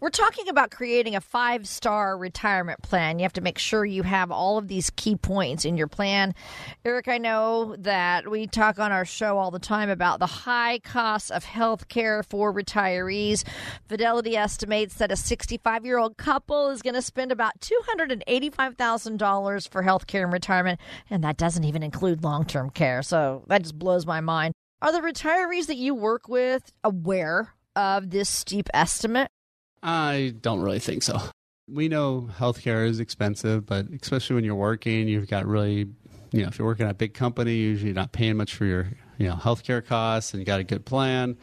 [0.02, 3.20] We're talking about creating a five star retirement plan.
[3.20, 6.34] You have to make sure you have all of these key points in your plan.
[6.84, 10.80] Eric, I know that we talk on our show all the time about the high
[10.80, 13.44] costs of health care for retirees.
[13.88, 19.84] Fidelity estimates that a 65 year old couple is going to spend about $285,000 for
[19.84, 20.80] health care in retirement,
[21.12, 23.04] and that doesn't even include long term care.
[23.04, 24.56] So that just blows my mind.
[24.82, 29.30] Are the retirees that you work with aware of this steep estimate?
[29.84, 31.20] I don't really think so.
[31.67, 35.88] We know healthcare is expensive, but especially when you're working, you've got really,
[36.32, 38.65] you know, if you're working at a big company, usually you're not paying much for
[38.65, 41.38] your, you know, healthcare costs and you got a good plan.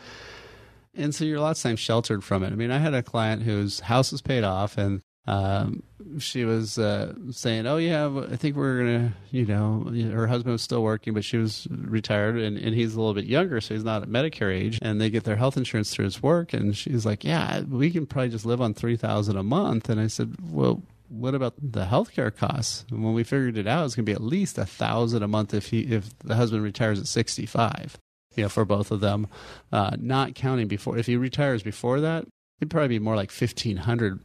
[0.95, 2.53] And so you're a lot of times sheltered from it.
[2.53, 5.83] I mean, I had a client whose house was paid off and um,
[6.19, 10.63] she was uh, saying, "Oh yeah, I think we're gonna," you know, her husband was
[10.63, 13.85] still working, but she was retired, and, and he's a little bit younger, so he's
[13.85, 17.05] not at Medicare age, and they get their health insurance through his work, and she's
[17.05, 20.35] like, "Yeah, we can probably just live on three thousand a month," and I said,
[20.51, 22.85] "Well." What about the healthcare costs?
[22.91, 25.27] And when we figured it out, it's going to be at least a thousand a
[25.27, 27.97] month if he if the husband retires at sixty five
[28.37, 29.27] you know, for both of them,
[29.73, 30.99] uh, not counting before.
[30.99, 32.27] If he retires before that,
[32.61, 34.21] it'd probably be more like fifteen hundred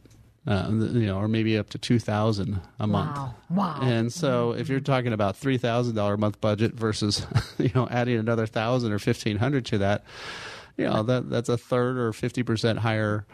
[0.46, 3.16] uh, you know, or maybe up to two thousand a month.
[3.16, 3.34] Wow!
[3.50, 3.78] Wow!
[3.80, 7.26] And so, if you're talking about three thousand dollar a month budget versus,
[7.58, 10.04] you know, adding another thousand or fifteen hundred to that,
[10.76, 13.26] you know, that that's a third or fifty percent higher,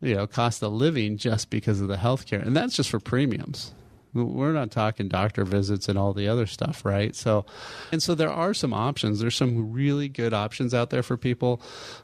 [0.00, 3.00] you know, cost of living just because of the health care, and that's just for
[3.00, 3.72] premiums.
[4.14, 7.14] We're not talking doctor visits and all the other stuff, right?
[7.16, 7.44] So,
[7.90, 9.18] and so there are some options.
[9.20, 11.60] There's some really good options out there for people.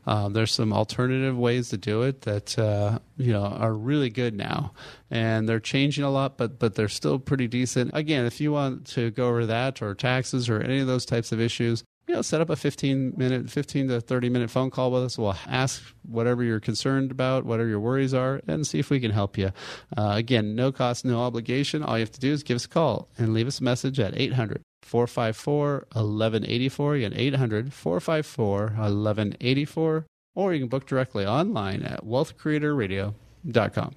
[0.07, 4.35] Uh, there's some alternative ways to do it that uh, you know are really good
[4.35, 4.73] now,
[5.11, 7.93] and they're changing a lot, but but they're still pretty decent.
[7.95, 11.33] Again, if you want to go over that or taxes or any of those types
[11.33, 14.91] of issues, you know, set up a 15 minute, 15 to 30 minute phone call
[14.91, 15.17] with us.
[15.17, 19.13] We'll ask whatever you're concerned about, whatever your worries are, and see if we can
[19.13, 19.53] help you.
[19.97, 21.85] Uh, again, no cost, no obligation.
[21.85, 24.01] All you have to do is give us a call and leave us a message
[24.01, 26.95] at 800 454 1184.
[26.97, 30.07] Again, 800 454 1184.
[30.35, 33.95] Or you can book directly online at wealthcreatorradio.com.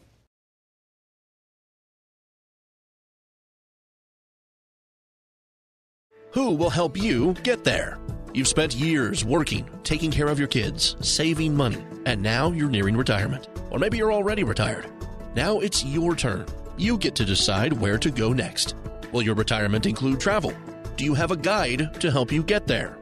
[6.34, 8.00] Who will help you get there?
[8.34, 12.98] You've spent years working, taking care of your kids, saving money, and now you're nearing
[12.98, 13.50] retirement.
[13.69, 14.88] Or maybe you're already retired.
[15.36, 16.48] Now it's your turn.
[16.76, 18.74] You get to decide where to go next.
[19.12, 20.54] Will your retirement include travel?
[20.98, 22.98] Do you have a guide to help you get there?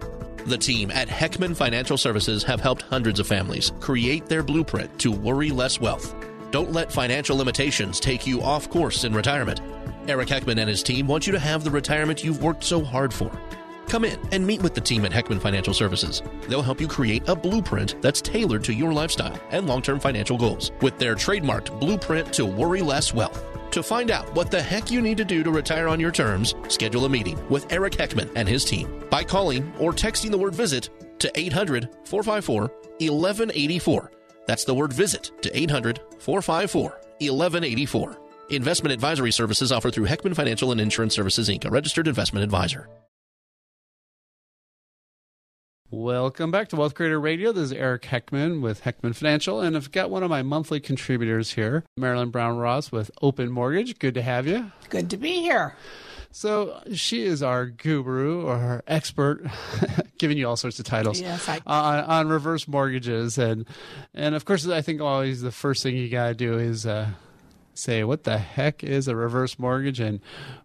[0.46, 5.12] The team at Heckman Financial Services have helped hundreds of families create their blueprint to
[5.14, 6.14] worry less wealth.
[6.52, 9.62] Don't let financial limitations take you off course in retirement.
[10.08, 13.14] Eric Heckman and his team want you to have the retirement you've worked so hard
[13.14, 13.32] for.
[13.88, 16.22] Come in and meet with the team at Heckman Financial Services.
[16.48, 20.38] They'll help you create a blueprint that's tailored to your lifestyle and long term financial
[20.38, 23.44] goals with their trademarked blueprint to worry less wealth.
[23.72, 26.56] To find out what the heck you need to do to retire on your terms,
[26.68, 30.56] schedule a meeting with Eric Heckman and his team by calling or texting the word
[30.56, 34.12] visit to 800 454 1184.
[34.48, 36.82] That's the word visit to 800 454
[37.20, 38.18] 1184.
[38.56, 42.90] Investment advisory services offered through Heckman Financial and Insurance Services Inc., a registered investment advisor.
[45.90, 47.54] Welcome back to Wealth Creator Radio.
[47.54, 51.52] This is Eric Heckman with Heckman Financial, and I've got one of my monthly contributors
[51.52, 54.00] here, Marilyn Brown Ross with Open Mortgage.
[54.00, 54.72] Good to have you.
[54.90, 55.76] Good to be here.
[56.32, 59.46] So she is our guru or our expert,
[60.18, 63.66] giving you all sorts of titles yes, I- on, on reverse mortgages, and
[64.14, 67.10] and of course I think always the first thing you gotta do is uh,
[67.74, 70.20] say what the heck is a reverse mortgage and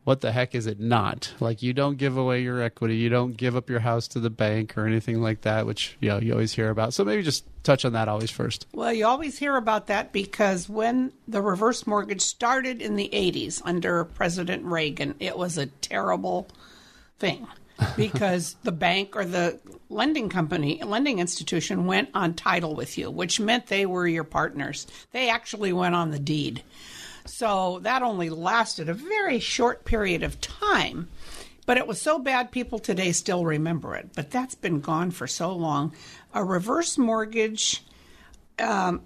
[0.05, 3.37] what the heck is it not like you don't give away your equity you don't
[3.37, 6.33] give up your house to the bank or anything like that which you know you
[6.33, 9.57] always hear about so maybe just touch on that always first Well, you always hear
[9.57, 15.37] about that because when the reverse mortgage started in the 80s under President Reagan, it
[15.37, 16.47] was a terrible
[17.19, 17.49] thing
[17.97, 23.40] because the bank or the lending company, lending institution went on title with you, which
[23.40, 24.87] meant they were your partners.
[25.12, 26.62] They actually went on the deed.
[27.27, 31.09] So that only lasted a very short period of time.
[31.67, 34.11] But it was so bad, people today still remember it.
[34.15, 35.93] But that's been gone for so long.
[36.33, 37.83] A reverse mortgage
[38.59, 39.03] um,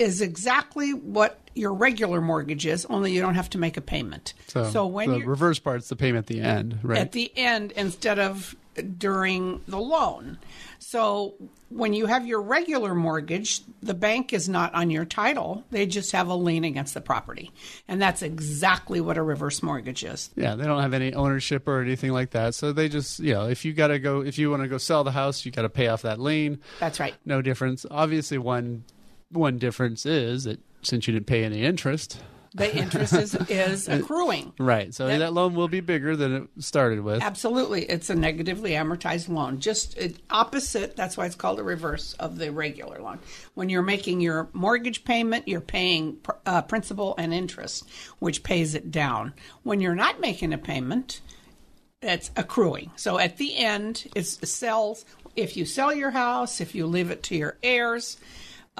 [0.00, 4.32] is exactly what your regular mortgage is, only you don't have to make a payment.
[4.46, 8.18] so, when the reverse part's the payment at the end right at the end instead
[8.18, 8.56] of
[8.98, 10.38] during the loan.
[10.78, 11.34] So
[11.68, 15.64] when you have your regular mortgage, the bank is not on your title.
[15.70, 17.50] They just have a lien against the property.
[17.88, 20.30] And that's exactly what a reverse mortgage is.
[20.36, 23.48] yeah they don't have any ownership or anything like that so they just you know
[23.48, 25.88] if you gotta go if you want to go sell the house you gotta pay
[25.88, 27.14] off that lien That's right.
[27.24, 28.84] no difference obviously one
[29.30, 32.18] one difference is that since you didn't pay any interest
[32.54, 34.52] The interest is, is accruing.
[34.58, 37.82] right so That- that loan will be bigger than it started with Absolutely.
[37.84, 39.60] It's a negatively amortized loan.
[39.60, 39.96] Just
[40.30, 43.18] opposite, that's why it's called a reverse of the regular loan.
[43.54, 47.88] When you're making your mortgage payment, you're paying pr- uh, principal and interest,
[48.18, 49.32] which pays it down.
[49.62, 51.20] When you're not making a payment,
[52.02, 52.90] it's accruing.
[52.96, 55.04] So at the end, it's sells.
[55.36, 58.16] If you sell your house, if you leave it to your heirs,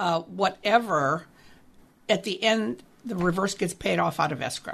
[0.01, 1.27] uh, whatever,
[2.09, 4.73] at the end, the reverse gets paid off out of escrow.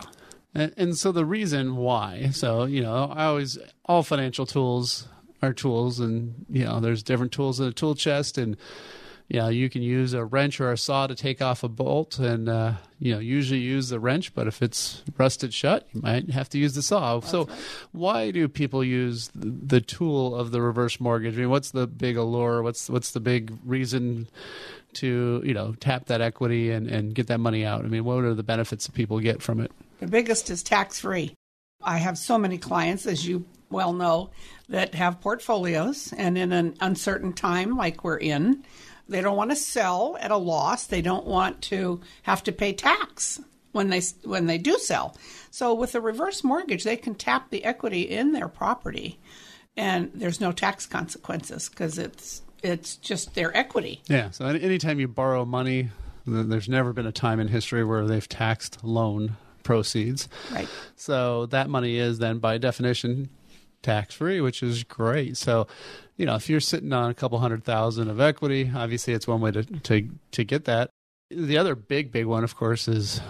[0.55, 5.05] And, and so the reason why, so you know, I always all financial tools
[5.41, 8.55] are tools, and you know, there's different tools in a tool chest, and
[9.27, 12.19] you know, you can use a wrench or a saw to take off a bolt,
[12.19, 16.29] and uh, you know, usually use the wrench, but if it's rusted shut, you might
[16.29, 17.19] have to use the saw.
[17.19, 17.49] so,
[17.91, 21.35] why do people use the, the tool of the reverse mortgage?
[21.35, 22.63] I mean, what's the big allure?
[22.63, 24.29] What's what's the big reason?
[24.93, 27.85] To you know, tap that equity and, and get that money out.
[27.85, 29.71] I mean, what are the benefits that people get from it?
[29.99, 31.35] The biggest is tax free.
[31.83, 34.31] I have so many clients, as you well know,
[34.69, 38.63] that have portfolios, and in an uncertain time like we're in,
[39.07, 40.85] they don't want to sell at a loss.
[40.85, 43.39] They don't want to have to pay tax
[43.71, 45.15] when they when they do sell.
[45.51, 49.19] So with a reverse mortgage, they can tap the equity in their property,
[49.75, 54.01] and there's no tax consequences because it's it's just their equity.
[54.07, 54.31] Yeah.
[54.31, 55.89] So any- anytime you borrow money,
[56.25, 60.27] there's never been a time in history where they've taxed loan proceeds.
[60.51, 60.67] Right.
[60.95, 63.29] So that money is then, by definition,
[63.81, 65.37] tax free, which is great.
[65.37, 65.67] So,
[66.17, 69.41] you know, if you're sitting on a couple hundred thousand of equity, obviously it's one
[69.41, 70.89] way to to to get that.
[71.29, 73.21] The other big big one, of course, is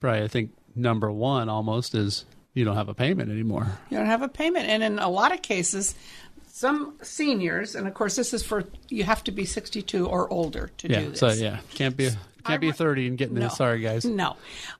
[0.00, 3.66] probably I think number one almost is you don't have a payment anymore.
[3.90, 4.66] You don't have a payment.
[4.66, 5.94] And in a lot of cases,
[6.56, 10.70] some seniors, and of course, this is for you have to be 62 or older
[10.78, 11.00] to Yeah.
[11.00, 11.18] do this.
[11.18, 12.10] So yeah, can't be
[12.44, 13.40] can't be I- 30 and getting No.
[13.48, 13.56] this.
[13.56, 14.04] Sorry guys.
[14.04, 14.36] No,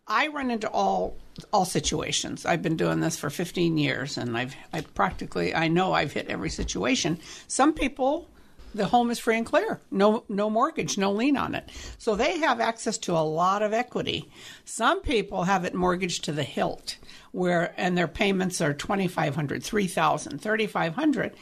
[0.06, 1.16] I run into all
[1.52, 2.46] all situations.
[2.46, 6.28] I've been doing this for 15 years, and I've I practically I know I've hit
[6.28, 7.18] every situation.
[7.48, 8.28] Some people,
[8.74, 12.38] the home is free and clear, no no mortgage, no lien on it, so they
[12.38, 14.28] have access to a lot of equity.
[14.64, 16.98] Some people have it mortgaged to the hilt,
[17.32, 21.32] where and their payments are 2,500, 3,000, 3,500,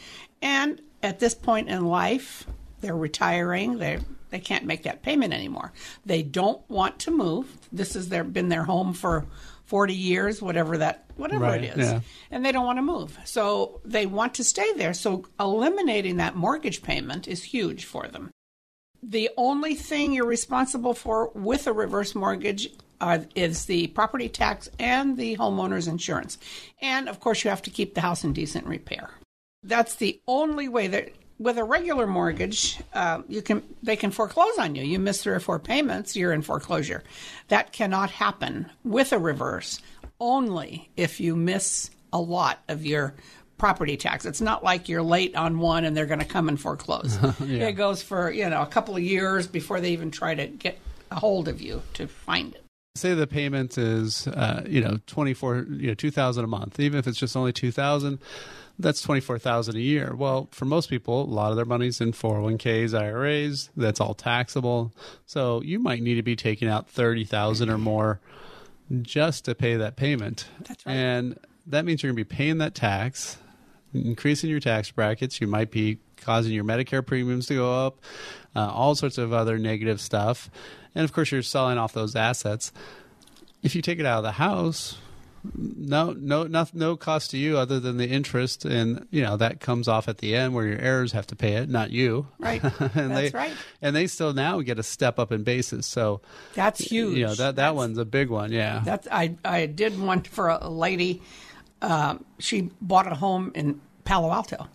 [0.40, 2.46] and at this point in life,
[2.80, 3.78] they're retiring.
[3.78, 3.98] They
[4.30, 5.72] they can't make that payment anymore.
[6.06, 7.58] They don't want to move.
[7.70, 9.26] This has their been their home for
[9.72, 12.00] forty years, whatever that whatever Right, it is, yeah.
[12.30, 13.18] and they don't want to move.
[13.24, 14.92] So they want to stay there.
[14.92, 18.30] So eliminating that mortgage payment is huge for them.
[19.02, 22.68] The only thing you're responsible for with a reverse mortgage
[23.00, 26.36] uh, is the property tax and the homeowner's insurance,
[26.82, 29.08] and of course you have to keep the house in decent repair.
[29.62, 31.12] That's the only way that
[31.42, 34.82] with a regular mortgage, uh, you can they can foreclose on you.
[34.82, 37.02] You miss three or four payments, you're in foreclosure.
[37.48, 39.80] That cannot happen with a reverse.
[40.20, 43.14] Only if you miss a lot of your
[43.58, 44.24] property tax.
[44.24, 47.16] It's not like you're late on one and they're going to come and foreclose.
[47.40, 50.78] It goes for you know a couple of years before they even try to get
[51.10, 52.61] a hold of you to find it.
[52.94, 56.78] Say the payment is uh, you know 24 you know 2000 a month.
[56.78, 58.18] Even if it's just only 2000
[58.78, 60.14] that's 24,000 a year.
[60.14, 64.92] Well, for most people, a lot of their money's in 401k's, IRAs, that's all taxable.
[65.26, 68.20] So you might need to be taking out 30,000 or more
[69.02, 70.46] just to pay that payment.
[70.66, 70.92] That's right.
[70.92, 73.38] And that means you're going to be paying that tax,
[73.94, 75.40] increasing your tax brackets.
[75.40, 78.00] You might be causing your Medicare premiums to go up,
[78.56, 80.50] uh, all sorts of other negative stuff.
[80.94, 82.72] And of course, you're selling off those assets.
[83.62, 84.98] If you take it out of the house,
[85.56, 89.58] no, no, no, no cost to you other than the interest, and you know that
[89.60, 92.28] comes off at the end where your heirs have to pay it, not you.
[92.38, 92.62] Right.
[92.94, 93.52] and That's they, right.
[93.80, 95.86] And they still now get a step up in basis.
[95.86, 96.20] So
[96.54, 97.18] That's huge.
[97.18, 98.52] You know that that That's- one's a big one.
[98.52, 98.82] Yeah.
[98.84, 101.22] That's I I did one for a lady.
[101.80, 104.68] Um, she bought a home in Palo Alto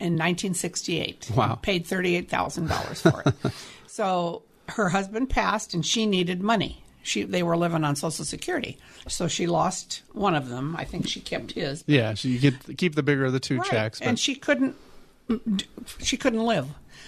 [0.00, 1.30] in 1968.
[1.36, 1.54] Wow.
[1.56, 3.34] Paid thirty eight thousand dollars for it.
[3.86, 6.82] so her husband passed, and she needed money.
[7.02, 8.78] She they were living on Social Security,
[9.08, 10.74] so she lost one of them.
[10.76, 11.84] I think she kept his.
[11.86, 12.14] yeah.
[12.14, 13.70] So you get keep the bigger of the two Right.
[13.70, 13.98] checks.
[14.00, 14.74] But and she couldn't
[16.00, 16.66] she couldn't live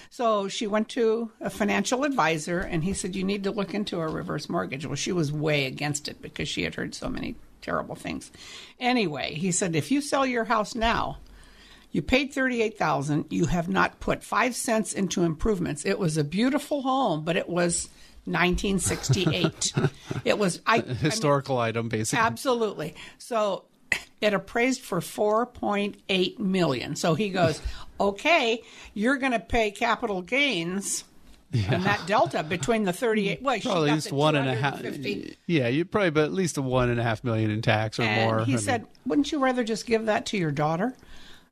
[0.09, 3.99] so she went to a financial advisor and he said you need to look into
[3.99, 7.35] a reverse mortgage well she was way against it because she had heard so many
[7.61, 8.31] terrible things
[8.79, 11.17] anyway he said if you sell your house now
[11.93, 16.81] you paid 38000 you have not put 5 cents into improvements it was a beautiful
[16.81, 17.87] home but it was
[18.25, 19.73] 1968
[20.25, 22.23] it was i, I mean, historical item basically.
[22.25, 22.95] Absolutely.
[23.17, 23.63] So
[24.21, 26.95] it appraised for 4.8 million.
[26.95, 27.61] So he goes,
[27.99, 28.63] "Okay,
[28.93, 31.03] you're going to pay capital gains."
[31.53, 34.81] And that delta between the 38, well, probably at least one and a half.
[35.45, 38.03] Yeah, you probably, but at least a one and a half million in tax or
[38.03, 38.37] And more.
[38.39, 40.95] he I mean, said, "Wouldn't you rather just give that to your daughter?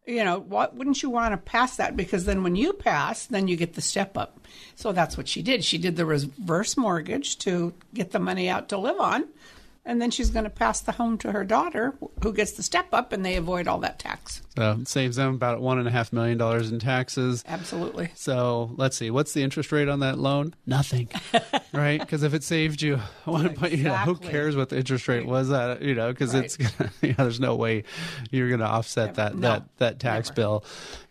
[0.06, 3.48] You know, what wouldn't you want to pass that because then when you pass, then
[3.48, 4.40] you get the step up."
[4.76, 5.64] So that's what she did.
[5.64, 9.28] She did the reverse mortgage to get the money out to live on,
[9.86, 12.88] and then she's going to pass the home to her daughter, who gets the step
[12.94, 14.42] up, and they avoid all that tax.
[14.56, 17.44] so it saves them about one and a half million dollars in taxes.
[17.48, 18.12] Absolutely.
[18.16, 20.54] So let's see, what's the interest rate on that loan?
[20.66, 21.10] Nothing,
[21.74, 22.00] right?
[22.00, 25.26] Because if it saved you, one point, you know, who cares what the interest rate
[25.26, 25.50] was?
[25.50, 27.84] That you know, because it's gonna, you know, there's no way
[28.30, 30.36] you're going to offset that No, that that tax never.
[30.36, 30.66] bill.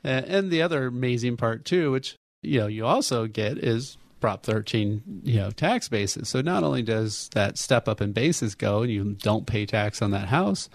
[0.05, 4.45] And, and the other amazing part too, which you know you also get is Prop
[4.45, 6.29] 13, you know, tax basis.
[6.29, 10.03] So not only does that step up in basis go, and you don't pay tax
[10.03, 10.69] on that house.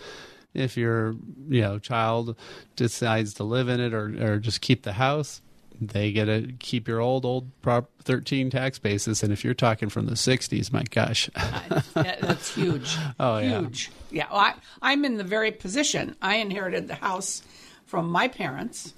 [0.53, 1.15] If your
[1.49, 2.35] you know child
[2.75, 5.41] decides to live in it or, or just keep the house,
[5.81, 9.21] they get to keep your old old Prop 13 tax basis.
[9.21, 11.29] And if you're talking from the 60s, my gosh,
[11.93, 12.95] That- that's huge.
[13.19, 13.59] Oh, yeah.
[13.59, 13.91] huge.
[14.11, 14.27] Yeah.
[14.31, 16.15] Well, I, I'm in the very position.
[16.21, 17.41] I inherited the house
[17.85, 18.93] from my parents,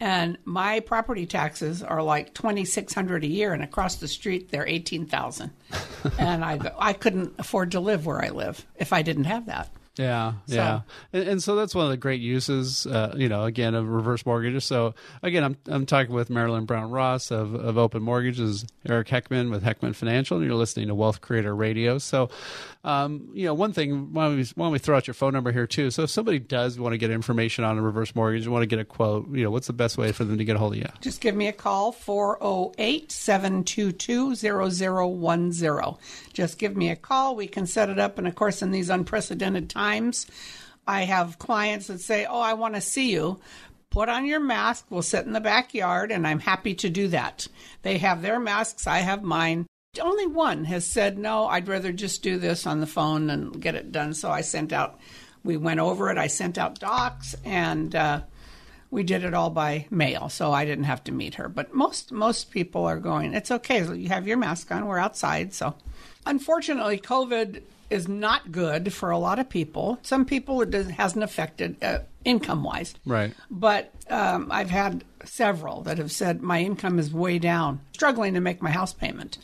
[0.00, 4.50] and my property taxes are like twenty six hundred a year, and across the street
[4.50, 5.50] they're eighteen thousand.
[6.18, 9.68] and I I couldn't afford to live where I live if I didn't have that.
[10.00, 10.80] Yeah, So- yeah,
[11.12, 14.24] and, and so that's one of the great uses, uh, you know, again of reverse
[14.24, 14.64] mortgages.
[14.64, 19.50] So again, I'm I'm talking with Marilyn Brown Ross of, of Open Mortgages, Eric Heckman
[19.50, 21.98] with Heckman Financial, and you're listening to Wealth Creator Radio.
[21.98, 22.30] So,
[22.84, 25.32] um, you know, one thing why don't, we, why don't we throw out your phone
[25.34, 25.90] number here too?
[25.90, 28.78] So if somebody does want to get information on a reverse mortgage, want to get
[28.78, 30.78] a quote, you know, what's the best way for them to get a hold of
[30.78, 30.86] you?
[31.00, 35.96] Just give me a call, 408 722 0010.
[36.32, 37.36] Just give me a call.
[37.36, 38.18] We can set it up.
[38.18, 39.89] And of course, in these unprecedented times,
[40.86, 43.40] I have clients that say, Oh, I want to see you.
[43.90, 44.86] Put on your mask.
[44.88, 47.48] We'll sit in the backyard, and I'm happy to do that.
[47.82, 48.86] They have their masks.
[48.86, 49.66] I have mine.
[50.00, 53.74] Only one has said, No, I'd rather just do this on the phone and get
[53.74, 54.14] it done.
[54.14, 55.00] So I sent out,
[55.42, 56.18] we went over it.
[56.18, 58.20] I sent out docs and, uh,
[58.90, 61.48] we did it all by mail, so I didn't have to meet her.
[61.48, 63.34] But most most people are going.
[63.34, 63.84] It's okay.
[63.84, 64.86] You have your mask on.
[64.86, 65.54] We're outside.
[65.54, 65.74] So,
[66.26, 69.98] unfortunately, COVID is not good for a lot of people.
[70.02, 72.94] Some people it does, hasn't affected uh, income wise.
[73.04, 73.34] Right.
[73.50, 78.40] But um, I've had several that have said my income is way down, struggling to
[78.40, 79.38] make my house payment.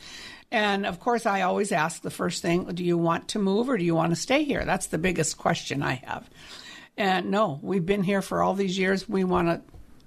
[0.51, 3.77] And of course, I always ask the first thing do you want to move or
[3.77, 4.63] do you want to stay here?
[4.65, 6.29] That's the biggest question I have.
[6.95, 9.07] And no, we've been here for all these years.
[9.07, 9.61] We want to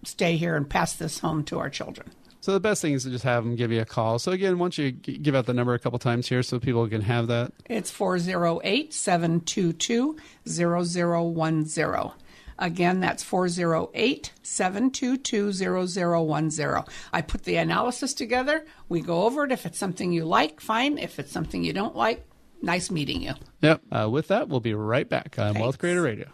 [0.08, 2.10] stay here and pass this home to our children.
[2.40, 4.18] So the best thing is to just have them give you a call.
[4.18, 7.02] So again, once you give out the number a couple times here, so people can
[7.02, 7.52] have that.
[7.68, 10.16] It's 408 722
[10.46, 12.12] 0010.
[12.58, 16.84] Again, that's 408 722 0010.
[17.12, 18.66] I put the analysis together.
[18.88, 19.52] We go over it.
[19.52, 20.98] If it's something you like, fine.
[20.98, 22.26] If it's something you don't like,
[22.62, 23.34] nice meeting you.
[23.60, 23.82] Yep.
[23.90, 25.60] Uh, with that, we'll be right back on Thanks.
[25.60, 26.28] Wealth Creator Radio.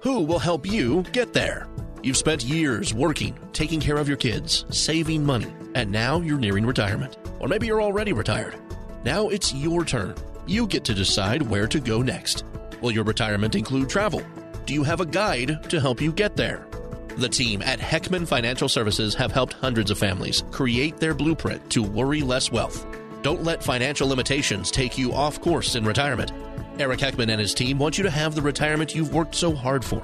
[0.00, 1.66] Who will help you get there?
[2.06, 6.64] You've spent years working, taking care of your kids, saving money, and now you're nearing
[6.64, 7.16] retirement.
[7.40, 8.54] Or maybe you're already retired.
[9.04, 10.14] Now it's your turn.
[10.46, 12.44] You get to decide where to go next.
[12.80, 14.22] Will your retirement include travel?
[14.66, 16.64] Do you have a guide to help you get there?
[17.16, 21.82] The team at Heckman Financial Services have helped hundreds of families create their blueprint to
[21.82, 22.86] worry less wealth.
[23.22, 26.30] Don't let financial limitations take you off course in retirement.
[26.78, 29.84] Eric Heckman and his team want you to have the retirement you've worked so hard
[29.84, 30.00] for.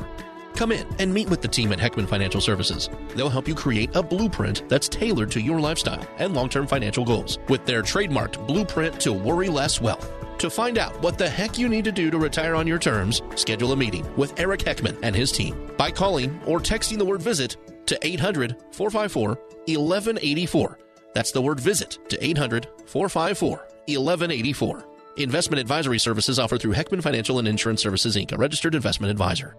[0.56, 2.88] Come in and meet with the team at Heckman Financial Services.
[3.14, 7.04] They'll help you create a blueprint that's tailored to your lifestyle and long term financial
[7.04, 10.10] goals with their trademarked blueprint to worry less wealth.
[10.38, 13.22] To find out what the heck you need to do to retire on your terms,
[13.36, 17.22] schedule a meeting with Eric Heckman and his team by calling or texting the word
[17.22, 19.28] visit to 800 454
[19.66, 20.78] 1184.
[21.14, 23.50] That's the word visit to 800 454
[23.86, 24.88] 1184.
[25.18, 29.54] Investment advisory services offered through Heckman Financial and Insurance Services Inc., a registered investment advisor.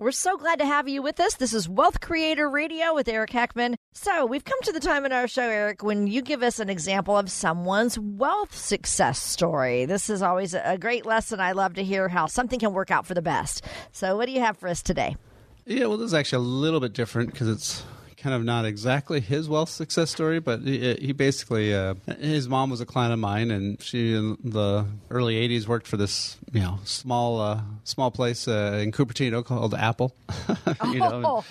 [0.00, 1.34] We're so glad to have you with us.
[1.34, 3.74] This is Wealth Creator Radio with Eric Heckman.
[3.92, 6.70] So, we've come to the time in our show, Eric, when you give us an
[6.70, 9.84] example of someone's wealth success story.
[9.84, 11.38] This is always a great lesson.
[11.38, 13.62] I love to hear how something can work out for the best.
[13.92, 15.16] So, what do you have for us today?
[15.66, 17.84] Yeah, well, this is actually a little bit different because it's
[18.20, 22.70] kind of not exactly his wealth success story, but he, he basically uh, his mom
[22.70, 26.60] was a client of mine, and she in the early '80s worked for this you
[26.60, 30.14] know small uh, small place uh, in Cupertino called Apple,
[30.84, 31.44] you know,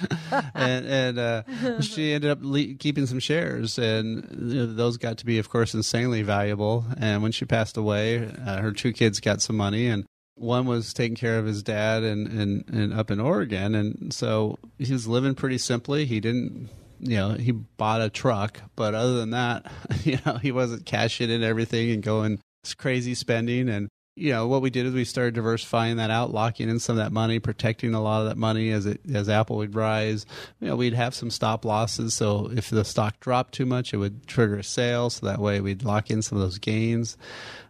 [0.54, 5.18] and, and uh, she ended up le- keeping some shares, and you know, those got
[5.18, 6.86] to be, of course, insanely valuable.
[6.98, 10.06] And when she passed away, uh, her two kids got some money, and
[10.40, 13.76] one was taking care of his dad and, and, and up in Oregon.
[13.76, 16.06] And so he was living pretty simply.
[16.06, 16.70] He didn't,
[17.00, 19.72] you know, he bought a truck, but other than that,
[20.04, 22.40] you know, he wasn't cashing in everything and going
[22.78, 23.70] crazy spending.
[23.70, 23.90] And,
[24.20, 27.04] you know, what we did is we started diversifying that out, locking in some of
[27.04, 30.26] that money, protecting a lot of that money as it, as Apple would rise.
[30.60, 32.14] You know, we'd have some stop losses.
[32.14, 35.10] So if the stock dropped too much, it would trigger a sale.
[35.10, 37.18] So that way we'd lock in some of those gains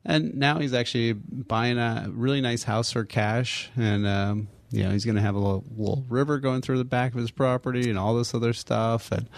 [0.05, 4.91] and now he's actually buying a really nice house for cash and um, you know
[4.91, 7.89] he's going to have a little, little, river going through the back of his property
[7.89, 9.29] and all this other stuff and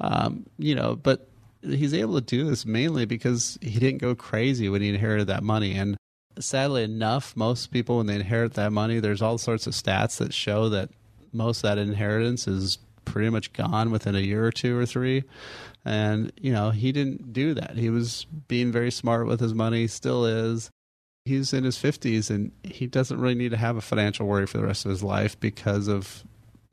[0.00, 1.28] um, you know but
[1.62, 5.42] he's able to do this mainly because he didn't go crazy when he inherited that
[5.42, 5.96] money and
[6.38, 10.34] sadly enough most people when they inherit that money there's all sorts of stats that
[10.34, 10.90] show that
[11.32, 15.24] most of that inheritance is pretty much gone within a year or two or three
[15.86, 17.76] and, you know, he didn't do that.
[17.76, 20.68] He was being very smart with his money, still is.
[21.24, 24.58] He's in his 50s and he doesn't really need to have a financial worry for
[24.58, 26.24] the rest of his life because of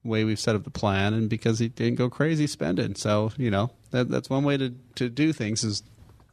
[0.03, 2.95] the way we've set up the plan and because he didn't go crazy spending.
[2.95, 5.83] So, you know, that, that's one way to, to do things is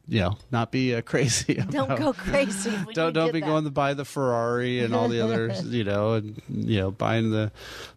[0.07, 1.55] you know, not be uh, crazy.
[1.55, 2.69] Don't go crazy.
[2.71, 3.45] when don't you don't get be that.
[3.45, 7.31] going to buy the Ferrari and all the others, you know, and you know, buying
[7.31, 7.51] the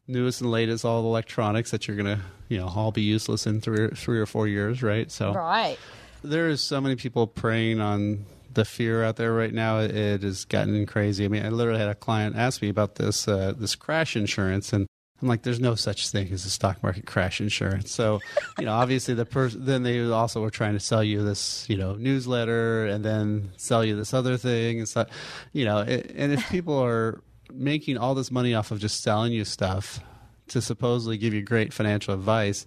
[0.07, 3.61] newest and latest all the electronics that you're gonna, you know, all be useless in
[3.61, 5.11] three or, three or four years, right?
[5.11, 5.79] So Right.
[6.23, 9.79] there is so many people preying on the fear out there right now.
[9.81, 11.25] It has gotten crazy.
[11.25, 14.73] I mean, I literally had a client ask me about this uh, this crash insurance,
[14.73, 14.87] and
[15.23, 18.21] I'm like, "There's no such thing as a stock market crash insurance." So,
[18.59, 21.77] you know, obviously the person then they also were trying to sell you this, you
[21.77, 25.07] know, newsletter, and then sell you this other thing, and so,
[25.53, 29.33] you know, it, and if people are making all this money off of just selling
[29.33, 30.01] you stuff
[30.49, 32.67] to supposedly give you great financial advice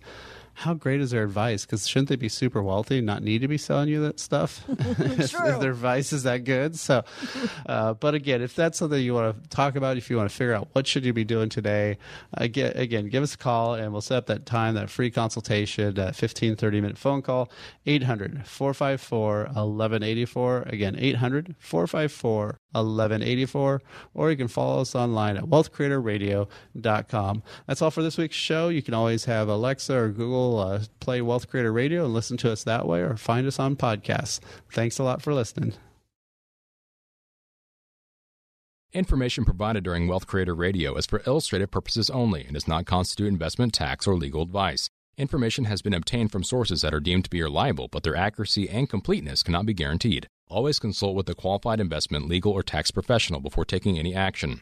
[0.57, 1.67] how great is their advice?
[1.67, 4.63] Because shouldn't they be super wealthy and not need to be selling you that stuff?
[4.69, 6.79] if, if their advice is that good.
[6.79, 7.03] So,
[7.67, 10.35] uh, but again, if that's something you want to talk about, if you want to
[10.35, 11.99] figure out what should you be doing today,
[12.33, 15.93] again, again, give us a call and we'll set up that time, that free consultation,
[15.93, 17.51] that 15, 30 minute phone call,
[17.85, 20.63] 800 454 1184.
[20.63, 23.81] Again, 800 454 1184.
[24.13, 27.43] Or you can follow us online at wealthcreatorradio.com.
[27.67, 28.69] That's all for this week's show.
[28.69, 32.51] You can always have Alexa or Google uh, play Wealth Creator Radio and listen to
[32.51, 34.39] us that way or find us on podcasts.
[34.71, 35.73] Thanks a lot for listening.
[38.93, 43.27] Information provided during Wealth Creator Radio is for illustrative purposes only and does not constitute
[43.27, 44.89] investment, tax, or legal advice.
[45.17, 48.69] Information has been obtained from sources that are deemed to be reliable, but their accuracy
[48.69, 50.27] and completeness cannot be guaranteed.
[50.49, 54.61] Always consult with a qualified investment, legal, or tax professional before taking any action.